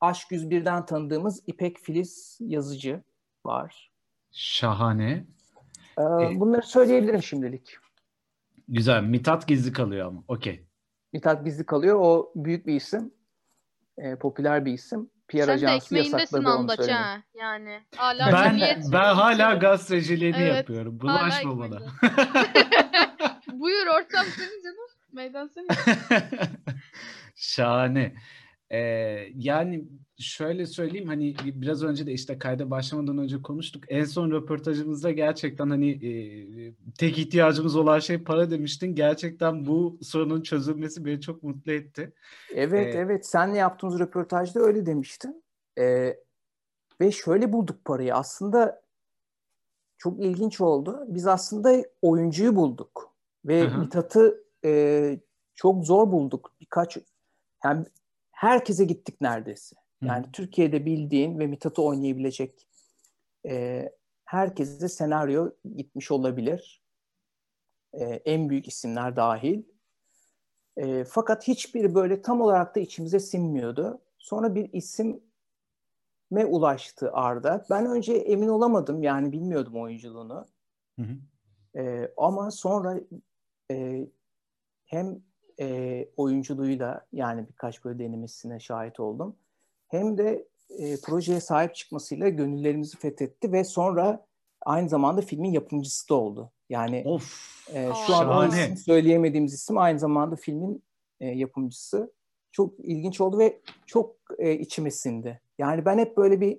Aşk 0.00 0.30
101'den 0.30 0.86
tanıdığımız 0.86 1.42
İpek 1.46 1.78
Filiz 1.78 2.38
yazıcı 2.40 3.02
var. 3.44 3.90
Şahane. 4.32 5.24
Ee, 5.98 6.02
E- 6.02 6.40
bunları 6.40 6.62
söyleyebilirim 6.66 7.22
şimdilik. 7.22 7.76
Güzel. 8.68 9.02
Mithat 9.02 9.48
gizli 9.48 9.72
kalıyor 9.72 10.06
ama. 10.06 10.24
Okey. 10.28 10.66
Mithat 11.12 11.44
Gizli 11.44 11.66
kalıyor. 11.66 11.98
O 12.00 12.32
büyük 12.36 12.66
bir 12.66 12.74
isim. 12.74 13.14
Ee, 13.98 14.16
popüler 14.16 14.64
bir 14.64 14.72
isim. 14.72 15.10
PR 15.32 15.38
Sen 15.38 15.48
de 15.48 15.52
ajansı 15.52 15.86
ekmeğindesin 15.86 16.18
yasakladı 16.18 16.48
onu 16.48 16.58
andaç 16.58 16.88
ha. 16.88 17.22
Yani 17.34 17.80
hala 17.96 18.32
Ben 18.32 18.60
ben 18.92 19.14
hala 19.14 19.54
gazeteciliğini 19.54 20.36
Evet, 20.36 20.56
yapıyorum. 20.56 20.98
hala 21.02 21.20
Bulaşma 21.20 21.58
bana. 21.58 21.78
Buyur 23.52 23.86
ortam 23.86 24.24
senin 24.36 24.62
canım. 24.62 24.88
Meydan 25.12 25.50
senin. 25.54 25.68
Şahane. 27.34 28.14
Ee, 28.72 28.78
yani 29.34 29.84
şöyle 30.18 30.66
söyleyeyim 30.66 31.08
hani 31.08 31.34
biraz 31.44 31.82
önce 31.82 32.06
de 32.06 32.12
işte 32.12 32.38
kayda 32.38 32.70
başlamadan 32.70 33.18
önce 33.18 33.42
konuştuk. 33.42 33.84
En 33.88 34.04
son 34.04 34.30
röportajımızda 34.30 35.10
gerçekten 35.10 35.70
hani 35.70 35.90
e, 35.90 36.12
tek 36.98 37.18
ihtiyacımız 37.18 37.76
olan 37.76 37.98
şey 37.98 38.18
para 38.18 38.50
demiştin. 38.50 38.94
Gerçekten 38.94 39.66
bu 39.66 39.98
sorunun 40.02 40.42
çözülmesi 40.42 41.04
beni 41.04 41.20
çok 41.20 41.42
mutlu 41.42 41.72
etti. 41.72 42.12
Evet 42.54 42.94
Ee, 42.94 42.98
evet. 42.98 43.26
Senle 43.26 43.58
yaptığımız 43.58 43.98
röportajda 43.98 44.60
öyle 44.60 44.86
demiştin. 44.86 45.44
Ee, 45.78 46.16
ve 47.00 47.12
şöyle 47.12 47.52
bulduk 47.52 47.84
parayı. 47.84 48.14
Aslında 48.14 48.82
çok 49.98 50.20
ilginç 50.20 50.60
oldu. 50.60 51.04
Biz 51.08 51.26
aslında 51.26 51.84
oyuncuyu 52.02 52.56
bulduk. 52.56 53.12
Ve. 53.44 53.68
Mithat'ı 53.68 54.44
e, 54.64 55.20
çok 55.54 55.84
zor 55.84 56.12
bulduk. 56.12 56.52
Birkaç 56.60 56.98
yani 57.64 57.86
herkese 58.42 58.84
gittik 58.84 59.20
neredeyse. 59.20 59.76
Hı. 60.00 60.06
Yani 60.06 60.26
Türkiye'de 60.32 60.86
bildiğin 60.86 61.38
ve 61.38 61.46
Mithat'ı 61.46 61.82
oynayabilecek 61.82 62.66
e, 63.46 63.88
herkese 64.24 64.88
senaryo 64.88 65.50
gitmiş 65.76 66.10
olabilir. 66.10 66.82
E, 67.92 68.04
en 68.04 68.50
büyük 68.50 68.68
isimler 68.68 69.16
dahil. 69.16 69.62
E, 70.76 71.04
fakat 71.04 71.48
hiçbiri 71.48 71.94
böyle 71.94 72.22
tam 72.22 72.40
olarak 72.40 72.76
da 72.76 72.80
içimize 72.80 73.20
sinmiyordu. 73.20 74.00
Sonra 74.18 74.54
bir 74.54 74.72
isime 74.72 75.16
ulaştı 76.46 77.12
Arda. 77.12 77.66
Ben 77.70 77.86
önce 77.86 78.12
emin 78.12 78.48
olamadım 78.48 79.02
yani 79.02 79.32
bilmiyordum 79.32 79.76
oyunculuğunu. 79.76 80.46
Hı 80.98 81.02
hı. 81.02 81.16
E, 81.82 82.12
ama 82.16 82.50
sonra 82.50 83.00
e, 83.70 84.06
hem 84.84 85.22
e, 85.60 86.08
oyunculuğuyla 86.16 87.06
yani 87.12 87.48
birkaç 87.48 87.84
böyle 87.84 87.98
denemesine 87.98 88.60
şahit 88.60 89.00
oldum. 89.00 89.36
Hem 89.88 90.18
de 90.18 90.48
e, 90.78 91.00
projeye 91.00 91.40
sahip 91.40 91.74
çıkmasıyla 91.74 92.28
gönüllerimizi 92.28 92.98
fethetti 92.98 93.52
ve 93.52 93.64
sonra 93.64 94.26
aynı 94.66 94.88
zamanda 94.88 95.20
filmin 95.20 95.50
yapımcısı 95.50 96.08
da 96.08 96.14
oldu. 96.14 96.50
Yani 96.68 97.02
of, 97.06 97.66
e, 97.74 97.88
şu 98.06 98.14
an 98.14 98.50
isim 98.50 98.76
söyleyemediğimiz 98.76 99.54
isim 99.54 99.78
aynı 99.78 99.98
zamanda 99.98 100.36
filmin 100.36 100.82
e, 101.20 101.26
yapımcısı. 101.26 102.12
Çok 102.52 102.80
ilginç 102.80 103.20
oldu 103.20 103.38
ve 103.38 103.60
çok 103.86 104.16
e, 104.38 104.52
içime 104.52 104.90
sindi. 104.90 105.40
Yani 105.58 105.84
ben 105.84 105.98
hep 105.98 106.16
böyle 106.16 106.40
bir 106.40 106.58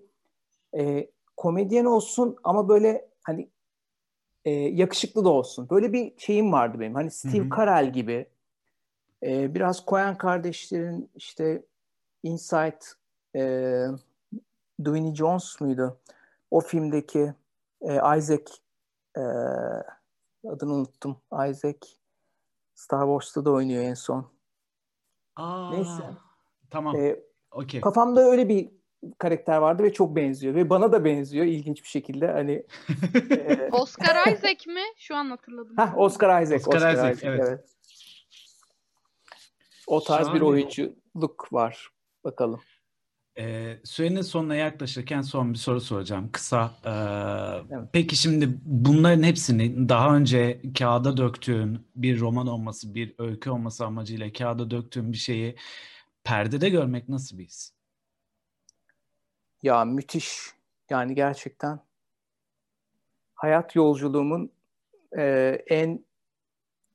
e, 0.77 1.11
komedyen 1.37 1.85
olsun 1.85 2.35
ama 2.43 2.69
böyle 2.69 3.09
hani 3.23 3.49
e, 4.45 4.51
yakışıklı 4.51 5.25
da 5.25 5.29
olsun. 5.29 5.69
Böyle 5.69 5.93
bir 5.93 6.13
şeyim 6.17 6.51
vardı 6.51 6.79
benim. 6.79 6.95
Hani 6.95 7.11
Steve 7.11 7.49
Carell 7.55 7.93
gibi 7.93 8.25
e, 9.25 9.55
biraz 9.55 9.85
Coen 9.87 10.17
kardeşlerin 10.17 11.09
işte 11.15 11.63
Inside 12.23 12.79
e, 13.35 13.41
Dwayne 14.79 15.15
Jones 15.15 15.61
muydu? 15.61 15.99
O 16.51 16.59
filmdeki 16.59 17.33
e, 17.81 18.17
Isaac 18.17 18.51
e, 19.17 19.21
adını 20.47 20.73
unuttum. 20.73 21.17
Isaac 21.49 21.77
Star 22.75 23.05
Wars'ta 23.05 23.45
da 23.45 23.51
oynuyor 23.51 23.83
en 23.83 23.93
son. 23.93 24.31
Aa, 25.35 25.71
Neyse. 25.71 26.03
Tamam. 26.69 26.95
E, 26.95 27.19
okay. 27.51 27.81
Kafamda 27.81 28.21
öyle 28.21 28.49
bir 28.49 28.69
karakter 29.17 29.57
vardı 29.57 29.83
ve 29.83 29.93
çok 29.93 30.15
benziyor 30.15 30.55
ve 30.55 30.69
bana 30.69 30.91
da 30.91 31.05
benziyor 31.05 31.45
ilginç 31.45 31.83
bir 31.83 31.87
şekilde 31.87 32.27
hani 32.27 32.65
e... 33.29 33.69
Oscar 33.71 34.33
Isaac 34.33 34.67
mi? 34.67 34.81
Şu 34.97 35.15
an 35.15 35.29
hatırladım. 35.29 35.77
Heh, 35.77 35.97
Oscar 35.97 36.41
Isaac. 36.41 36.67
Oscar, 36.67 36.77
Oscar 36.77 36.93
Isaac, 36.93 37.17
Isaac 37.17 37.29
evet. 37.29 37.45
evet. 37.47 37.69
O 39.87 40.03
tarz 40.03 40.25
Şahane. 40.25 40.35
bir 40.39 40.45
oyunculuk 40.45 41.53
var. 41.53 41.89
Bakalım. 42.23 42.61
E, 43.37 43.77
sürenin 43.83 44.21
sonuna 44.21 44.55
yaklaşırken 44.55 45.21
son 45.21 45.53
bir 45.53 45.57
soru 45.57 45.81
soracağım. 45.81 46.29
Kısa. 46.31 46.71
E, 46.85 46.91
evet. 47.75 47.89
Peki 47.93 48.15
şimdi 48.15 48.49
bunların 48.65 49.23
hepsini 49.23 49.89
daha 49.89 50.15
önce 50.15 50.61
kağıda 50.77 51.17
döktüğün 51.17 51.87
bir 51.95 52.19
roman 52.19 52.47
olması, 52.47 52.95
bir 52.95 53.15
öykü 53.17 53.49
olması 53.49 53.85
amacıyla 53.85 54.33
kağıda 54.33 54.71
döktüğün 54.71 55.11
bir 55.11 55.17
şeyi 55.17 55.55
perdede 56.23 56.69
görmek 56.69 57.09
nasıl 57.09 57.37
bir 57.37 57.45
his? 57.45 57.71
Ya 59.63 59.85
müthiş. 59.85 60.53
Yani 60.89 61.15
gerçekten 61.15 61.79
hayat 63.35 63.75
yolculuğumun 63.75 64.51
e, 65.17 65.23
en 65.67 66.05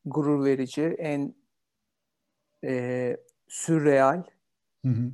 gurur 0.05 0.45
verici, 0.45 0.83
en 0.83 1.35
e, 2.65 3.17
sürreal, 3.49 4.23
hı 4.85 4.89
hı. 4.89 5.11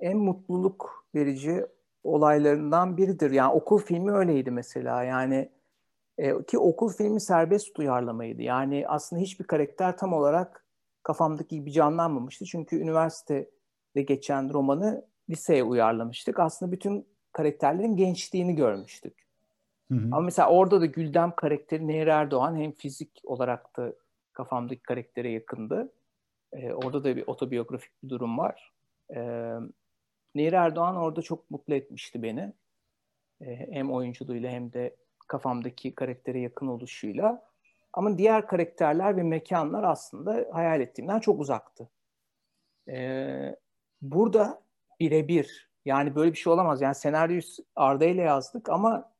en 0.00 0.18
mutluluk 0.18 1.06
verici 1.14 1.66
olaylarından 2.04 2.96
biridir. 2.96 3.30
Yani 3.30 3.52
okul 3.52 3.78
filmi 3.78 4.12
öyleydi 4.12 4.50
mesela. 4.50 5.02
Yani 5.02 5.50
e, 6.18 6.42
ki 6.44 6.58
okul 6.58 6.92
filmi 6.92 7.20
serbest 7.20 7.78
uyarlamaydı. 7.78 8.42
Yani 8.42 8.88
aslında 8.88 9.22
hiçbir 9.22 9.44
karakter 9.44 9.96
tam 9.96 10.12
olarak 10.12 10.64
kafamdaki 11.02 11.56
gibi 11.56 11.72
canlanmamıştı. 11.72 12.44
Çünkü 12.44 12.76
üniversitede 12.76 14.02
geçen 14.06 14.52
romanı 14.52 15.04
liseye 15.30 15.64
uyarlamıştık. 15.64 16.38
Aslında 16.38 16.72
bütün 16.72 17.06
karakterlerin 17.32 17.96
gençliğini 17.96 18.54
görmüştük. 18.54 19.28
Hı 19.90 19.94
hı. 19.94 20.06
Ama 20.12 20.20
mesela 20.20 20.50
orada 20.50 20.80
da 20.80 20.86
Güldem 20.86 21.32
karakteri 21.36 21.88
Nehir 21.88 22.06
Erdoğan 22.06 22.56
hem 22.56 22.72
fizik 22.72 23.20
olarak 23.24 23.76
da 23.76 23.92
kafamdaki 24.38 24.82
karaktere 24.82 25.30
yakındı. 25.30 25.92
Ee, 26.52 26.72
orada 26.72 27.04
da 27.04 27.16
bir 27.16 27.24
otobiyografik 27.26 27.92
bir 28.02 28.08
durum 28.08 28.38
var. 28.38 28.72
Ee, 29.14 29.54
Nehir 30.34 30.52
Erdoğan 30.52 30.96
orada 30.96 31.22
çok 31.22 31.50
mutlu 31.50 31.74
etmişti 31.74 32.22
beni. 32.22 32.52
Ee, 33.40 33.68
hem 33.72 33.92
oyunculuğuyla 33.92 34.50
hem 34.50 34.72
de 34.72 34.96
kafamdaki 35.28 35.94
karaktere 35.94 36.40
yakın 36.40 36.66
oluşuyla. 36.66 37.48
Ama 37.92 38.18
diğer 38.18 38.46
karakterler 38.46 39.16
ve 39.16 39.22
mekanlar 39.22 39.84
aslında 39.84 40.46
hayal 40.52 40.80
ettiğimden 40.80 41.20
çok 41.20 41.40
uzaktı. 41.40 41.88
Ee, 42.88 43.56
burada 44.02 44.62
birebir. 45.00 45.68
Yani 45.84 46.14
böyle 46.14 46.32
bir 46.32 46.38
şey 46.38 46.52
olamaz. 46.52 46.82
Yani 46.82 46.94
senaryoyu 46.94 47.42
Arda 47.76 48.04
ile 48.04 48.22
yazdık 48.22 48.68
ama 48.68 49.12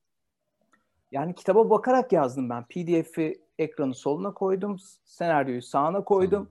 yani 1.13 1.35
kitaba 1.35 1.71
bakarak 1.71 2.13
yazdım 2.13 2.51
ben. 2.51 2.65
PDF'i 2.65 3.48
ekranı 3.59 3.95
soluna 3.95 4.35
koydum. 4.35 4.77
Senaryoyu 5.05 5.63
sağına 5.63 6.05
koydum. 6.05 6.51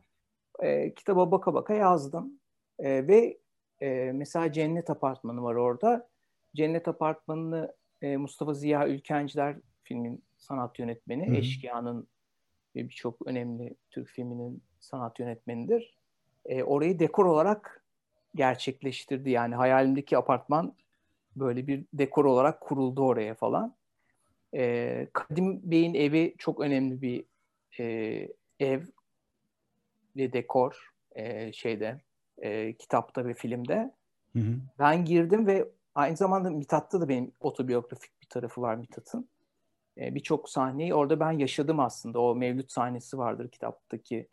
E, 0.59 0.93
kitaba 0.93 1.31
baka 1.31 1.53
baka 1.53 1.73
yazdım. 1.73 2.39
E, 2.79 3.07
ve 3.07 3.37
e, 3.81 4.11
mesela 4.11 4.51
Cennet 4.51 4.89
Apartmanı 4.89 5.43
var 5.43 5.55
orada. 5.55 6.09
Cennet 6.55 6.87
Apartmanı'nı 6.87 7.75
e, 8.01 8.17
Mustafa 8.17 8.53
Ziya 8.53 8.87
Ülkenciler 8.87 9.55
filmin 9.83 10.23
sanat 10.37 10.79
yönetmeni. 10.79 11.27
Hı-hı. 11.27 11.35
Eşkıya'nın 11.35 12.07
birçok 12.75 13.27
önemli 13.27 13.75
Türk 13.91 14.07
filminin 14.07 14.63
sanat 14.79 15.19
yönetmenidir. 15.19 15.97
E, 16.45 16.63
orayı 16.63 16.99
dekor 16.99 17.25
olarak 17.25 17.83
gerçekleştirdi. 18.35 19.29
Yani 19.29 19.55
hayalimdeki 19.55 20.17
apartman 20.17 20.73
böyle 21.35 21.67
bir 21.67 21.85
dekor 21.93 22.25
olarak 22.25 22.61
kuruldu 22.61 23.05
oraya 23.05 23.33
falan. 23.33 23.73
E, 24.55 25.07
Kadim 25.13 25.71
Bey'in 25.71 25.93
evi 25.93 26.35
çok 26.37 26.59
önemli 26.59 27.01
bir 27.01 27.23
e, 27.79 28.27
ev 28.59 28.81
ve 30.17 30.33
dekor 30.33 30.91
e, 31.15 31.53
şeyde 31.53 32.01
e, 32.37 32.73
kitapta 32.73 33.25
ve 33.25 33.33
filmde. 33.33 33.91
Hı 34.33 34.39
hı. 34.39 34.55
Ben 34.79 35.05
girdim 35.05 35.47
ve 35.47 35.67
aynı 35.95 36.17
zamanda 36.17 36.49
Mithat'ta 36.49 37.01
da 37.01 37.09
benim 37.09 37.31
otobiyografik 37.39 38.21
bir 38.21 38.27
tarafı 38.27 38.61
var 38.61 38.75
Mithat'ın. 38.75 39.29
E, 39.97 40.15
Birçok 40.15 40.49
sahneyi 40.49 40.93
orada 40.93 41.19
ben 41.19 41.31
yaşadım 41.31 41.79
aslında. 41.79 42.21
O 42.21 42.35
Mevlüt 42.35 42.71
sahnesi 42.71 43.17
vardır 43.17 43.49
kitaptaki 43.49 44.27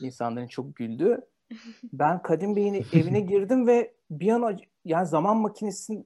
insanların 0.00 0.46
çok 0.46 0.76
güldüğü. 0.76 1.20
Ben 1.92 2.22
Kadim 2.22 2.56
Bey'in 2.56 2.86
evine 2.92 3.20
girdim 3.20 3.66
ve 3.66 3.94
bir 4.10 4.32
an 4.32 4.60
yani 4.84 5.06
zaman 5.06 5.36
makinesine 5.36 6.04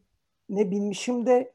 binmişim 0.49 1.27
de 1.27 1.53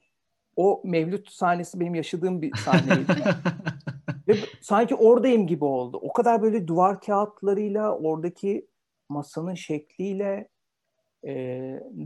o 0.61 0.81
Mevlüt 0.85 1.31
sahnesi 1.31 1.79
benim 1.79 1.95
yaşadığım 1.95 2.41
bir 2.41 2.55
sahneydi. 2.55 3.11
ve 4.27 4.35
sanki 4.61 4.95
oradayım 4.95 5.47
gibi 5.47 5.65
oldu. 5.65 5.99
O 6.01 6.13
kadar 6.13 6.41
böyle 6.41 6.67
duvar 6.67 7.01
kağıtlarıyla, 7.01 7.97
oradaki 7.97 8.67
masanın 9.09 9.53
şekliyle, 9.53 10.49
e, 11.25 11.33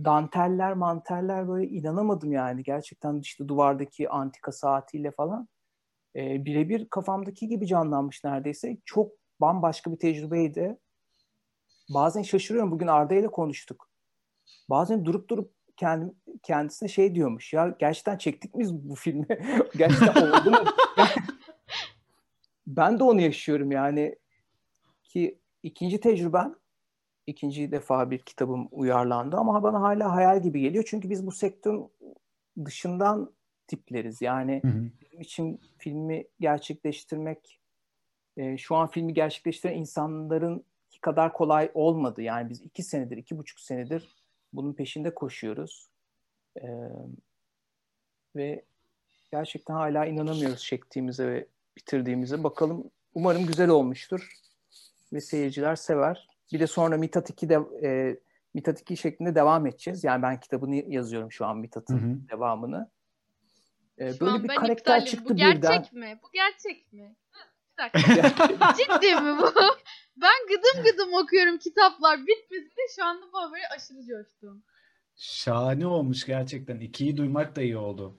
danteller, 0.06 0.74
manteller 0.74 1.48
böyle 1.48 1.68
inanamadım 1.68 2.32
yani. 2.32 2.63
Gerçekten 2.63 3.20
işte 3.20 3.48
duvardaki 3.48 4.10
antika 4.10 4.52
saatiyle 4.52 5.12
falan. 5.12 5.48
E, 6.15 6.46
birebir 6.46 6.89
kafamdaki 6.89 7.48
gibi 7.48 7.68
canlanmış 7.68 8.24
neredeyse. 8.24 8.78
Çok 8.86 9.12
bambaşka 9.41 9.91
bir 9.91 9.98
tecrübeydi 9.98 10.78
bazen 11.89 12.22
şaşırıyorum. 12.22 12.72
Bugün 12.72 12.88
Arda 12.88 13.15
ile 13.15 13.28
konuştuk. 13.28 13.89
Bazen 14.70 15.06
durup 15.06 15.30
durup 15.30 15.54
kendi, 15.78 16.14
kendisine 16.44 16.90
şey 16.90 17.16
diyormuş. 17.16 17.54
Ya 17.54 17.76
gerçekten 17.80 18.18
çektik 18.18 18.56
miyiz 18.56 18.74
bu 18.74 18.96
filmi? 18.96 19.28
gerçekten 19.78 20.32
oldu 20.32 20.52
mu? 20.52 20.58
ben 22.68 23.00
de 23.00 23.04
onu 23.04 23.22
yaşıyorum 23.22 23.72
yani. 23.72 24.16
Ki 25.04 25.40
ikinci 25.64 26.00
tecrübem 26.00 26.56
ikinci 27.28 27.72
defa 27.72 28.12
bir 28.12 28.20
kitabım 28.20 28.68
uyarlandı 28.72 29.38
ama 29.38 29.64
bana 29.64 29.82
hala 29.82 30.12
hayal 30.12 30.44
gibi 30.44 30.62
geliyor. 30.62 30.84
Çünkü 30.88 31.10
biz 31.10 31.26
bu 31.26 31.32
sektörün 31.32 31.90
dışından 32.66 33.34
tipleriz. 33.68 34.22
Yani 34.22 34.62
hı 34.64 34.68
hı. 34.68 34.90
bizim 35.02 35.22
için 35.22 35.62
filmi 35.78 36.28
gerçekleştirmek, 36.40 37.60
e, 38.38 38.58
şu 38.58 38.76
an 38.76 38.88
filmi 38.88 39.14
gerçekleştiren 39.14 39.74
insanların 39.74 40.66
kadar 41.02 41.34
kolay 41.34 41.72
olmadı. 41.74 42.22
Yani 42.22 42.50
biz 42.50 42.62
iki 42.62 42.84
senedir, 42.84 43.18
iki 43.18 43.38
buçuk 43.38 43.60
senedir 43.60 44.25
bunun 44.56 44.74
peşinde 44.74 45.15
koşuyoruz. 45.15 45.89
Ee, 46.62 46.68
ve 48.36 48.65
gerçekten 49.32 49.74
hala 49.74 50.06
inanamıyoruz 50.06 50.63
çektiğimize 50.63 51.28
ve 51.28 51.48
bitirdiğimize. 51.77 52.44
Bakalım 52.44 52.92
umarım 53.13 53.46
güzel 53.46 53.69
olmuştur 53.69 54.29
ve 55.13 55.21
seyirciler 55.21 55.75
sever. 55.75 56.27
Bir 56.54 56.60
de 56.60 56.67
sonra 56.67 56.98
Mithat 56.98 57.29
2 57.29 57.50
de 57.50 57.60
e, 57.84 58.19
Mithat 58.54 58.82
2 58.82 58.98
şeklinde 58.98 59.36
devam 59.36 59.67
edeceğiz. 59.67 60.04
Yani 60.04 60.21
ben 60.21 60.40
kitabını 60.40 60.75
yazıyorum 60.75 61.32
şu 61.32 61.46
an 61.46 61.58
Mithat'ın 61.58 62.27
devamını. 62.32 62.90
Ee, 64.00 64.19
böyle 64.19 64.44
bir 64.44 64.48
karakter 64.48 64.73
iptalim. 64.73 65.06
çıktı 65.06 65.34
Bu 65.34 65.38
gerçek 65.38 65.63
birden. 65.63 66.00
mi? 66.00 66.19
Bu 66.23 66.27
gerçek 66.34 66.94
mi? 66.94 67.15
Bir 67.78 67.84
dakika. 67.84 68.73
Ciddi 68.78 69.15
mi 69.15 69.38
bu? 69.40 69.52
Ben 70.17 70.48
gıdım 70.48 70.84
gıdım 70.84 71.13
okuyorum 71.13 71.58
kitaplar 71.58 72.19
bitmedi. 72.19 72.69
Şu 72.96 73.06
anda 73.06 73.26
bu 73.34 73.38
haberi 73.42 73.67
aşırı 73.76 74.00
coştum. 74.06 74.63
Şahane 75.15 75.88
olmuş 75.88 76.26
gerçekten. 76.26 76.80
İkiyi 76.80 77.17
duymak 77.17 77.56
da 77.56 77.62
iyi 77.62 77.78
oldu. 77.78 78.17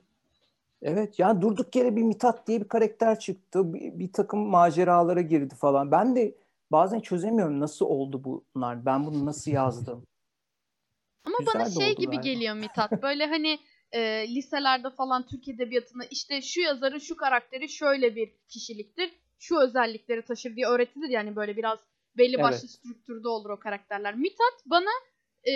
Evet 0.83 1.19
yani 1.19 1.43
durduk 1.43 1.77
yere 1.77 1.97
bir 1.97 2.03
Mitat 2.03 2.47
diye 2.47 2.61
bir 2.61 2.69
karakter 2.69 3.19
çıktı. 3.19 3.75
Bir, 3.75 3.99
bir 3.99 4.13
takım 4.13 4.41
maceralara 4.41 5.21
girdi 5.21 5.55
falan. 5.55 5.91
Ben 5.91 6.17
de 6.17 6.35
bazen 6.73 7.01
çözemiyorum 7.01 7.61
nasıl 7.61 7.87
oldu 7.87 8.43
bunlar. 8.55 8.87
Ben 8.87 9.07
bunu 9.07 9.27
nasıl 9.27 9.51
yazdım. 9.51 10.07
Ama 11.25 11.37
Güzel 11.39 11.55
bana 11.55 11.71
şey 11.71 11.97
gibi 11.97 12.07
galiba. 12.07 12.21
geliyor 12.23 12.55
Mitat. 12.55 13.03
Böyle 13.03 13.27
hani 13.27 13.59
e, 13.93 14.29
liselerde 14.35 14.91
falan 14.91 15.27
Türk 15.27 15.49
Edebiyatı'na 15.49 16.05
işte 16.05 16.43
şu 16.43 16.61
yazarın 16.61 16.99
şu 16.99 17.17
karakteri 17.17 17.69
şöyle 17.69 18.17
bir 18.17 18.33
kişiliktir. 18.49 19.11
Şu 19.39 19.59
özellikleri 19.61 20.23
taşır 20.23 20.57
diye 20.57 20.67
öğretilir 20.67 21.09
yani 21.09 21.37
böyle 21.37 21.57
biraz 21.57 21.79
belli 22.19 22.39
başlı 22.43 22.59
Evet. 22.59 22.71
strüktürde 22.71 23.29
olur 23.29 23.51
o 23.51 23.59
karakterler. 23.59 24.15
Mithat 24.15 24.63
bana 24.67 24.91
e, 25.49 25.53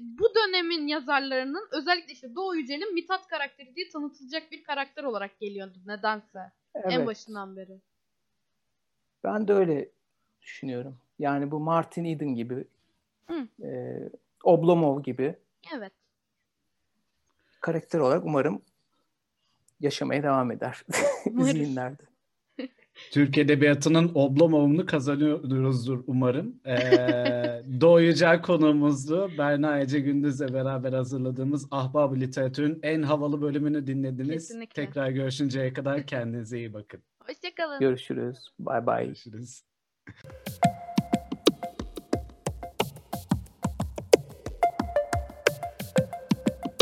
bu 0.00 0.34
dönemin 0.34 0.86
yazarlarının 0.86 1.68
özellikle 1.72 2.12
işte 2.12 2.34
Doğu 2.34 2.56
Yücel'in 2.56 2.94
Mithat 2.94 3.26
karakteri 3.26 3.74
diye 3.74 3.88
tanıtılacak 3.88 4.52
bir 4.52 4.62
karakter 4.62 5.04
olarak 5.04 5.40
geliyordu 5.40 5.78
nedense 5.86 6.38
en 6.74 6.90
Evet. 6.90 7.06
başından 7.06 7.56
beri. 7.56 7.80
Ben 9.24 9.48
de 9.48 9.52
öyle 9.52 9.88
düşünüyorum. 10.42 10.98
Yani 11.18 11.50
bu 11.50 11.60
Martin 11.60 12.04
Eden 12.04 12.34
gibi, 12.34 12.64
Hı. 13.26 13.48
e, 13.66 13.98
Oblomov 14.44 15.02
gibi 15.02 15.34
Evet. 15.76 15.92
karakter 17.60 17.98
olarak 17.98 18.24
umarım 18.24 18.62
yaşamaya 19.80 20.22
devam 20.22 20.50
eder 20.50 20.84
zihinlerde. 21.38 22.02
Türk 23.10 23.38
Edebiyatı'nın 23.38 24.10
Oblomov'unu 24.14 24.86
kazanıyoruzdur 24.86 26.04
umarım. 26.06 26.60
Ee, 26.66 27.62
Yücel 28.08 28.42
konuğumuzdu. 28.42 29.30
Berna 29.38 29.80
Ece 29.80 30.00
Gündüz'le 30.00 30.52
beraber 30.52 30.92
hazırladığımız 30.92 31.68
Ahbab 31.70 32.16
Literatür'ün 32.16 32.78
en 32.82 33.02
havalı 33.02 33.42
bölümünü 33.42 33.86
dinlediniz. 33.86 34.30
Kesinlikle. 34.48 34.86
Tekrar 34.86 35.10
görüşünceye 35.10 35.72
kadar 35.72 36.06
kendinize 36.06 36.58
iyi 36.58 36.72
bakın. 36.72 37.02
Hoşçakalın. 37.26 37.80
Görüşürüz. 37.80 38.38
Bay 38.58 38.86
bay. 38.86 39.04
Görüşürüz. 39.04 39.62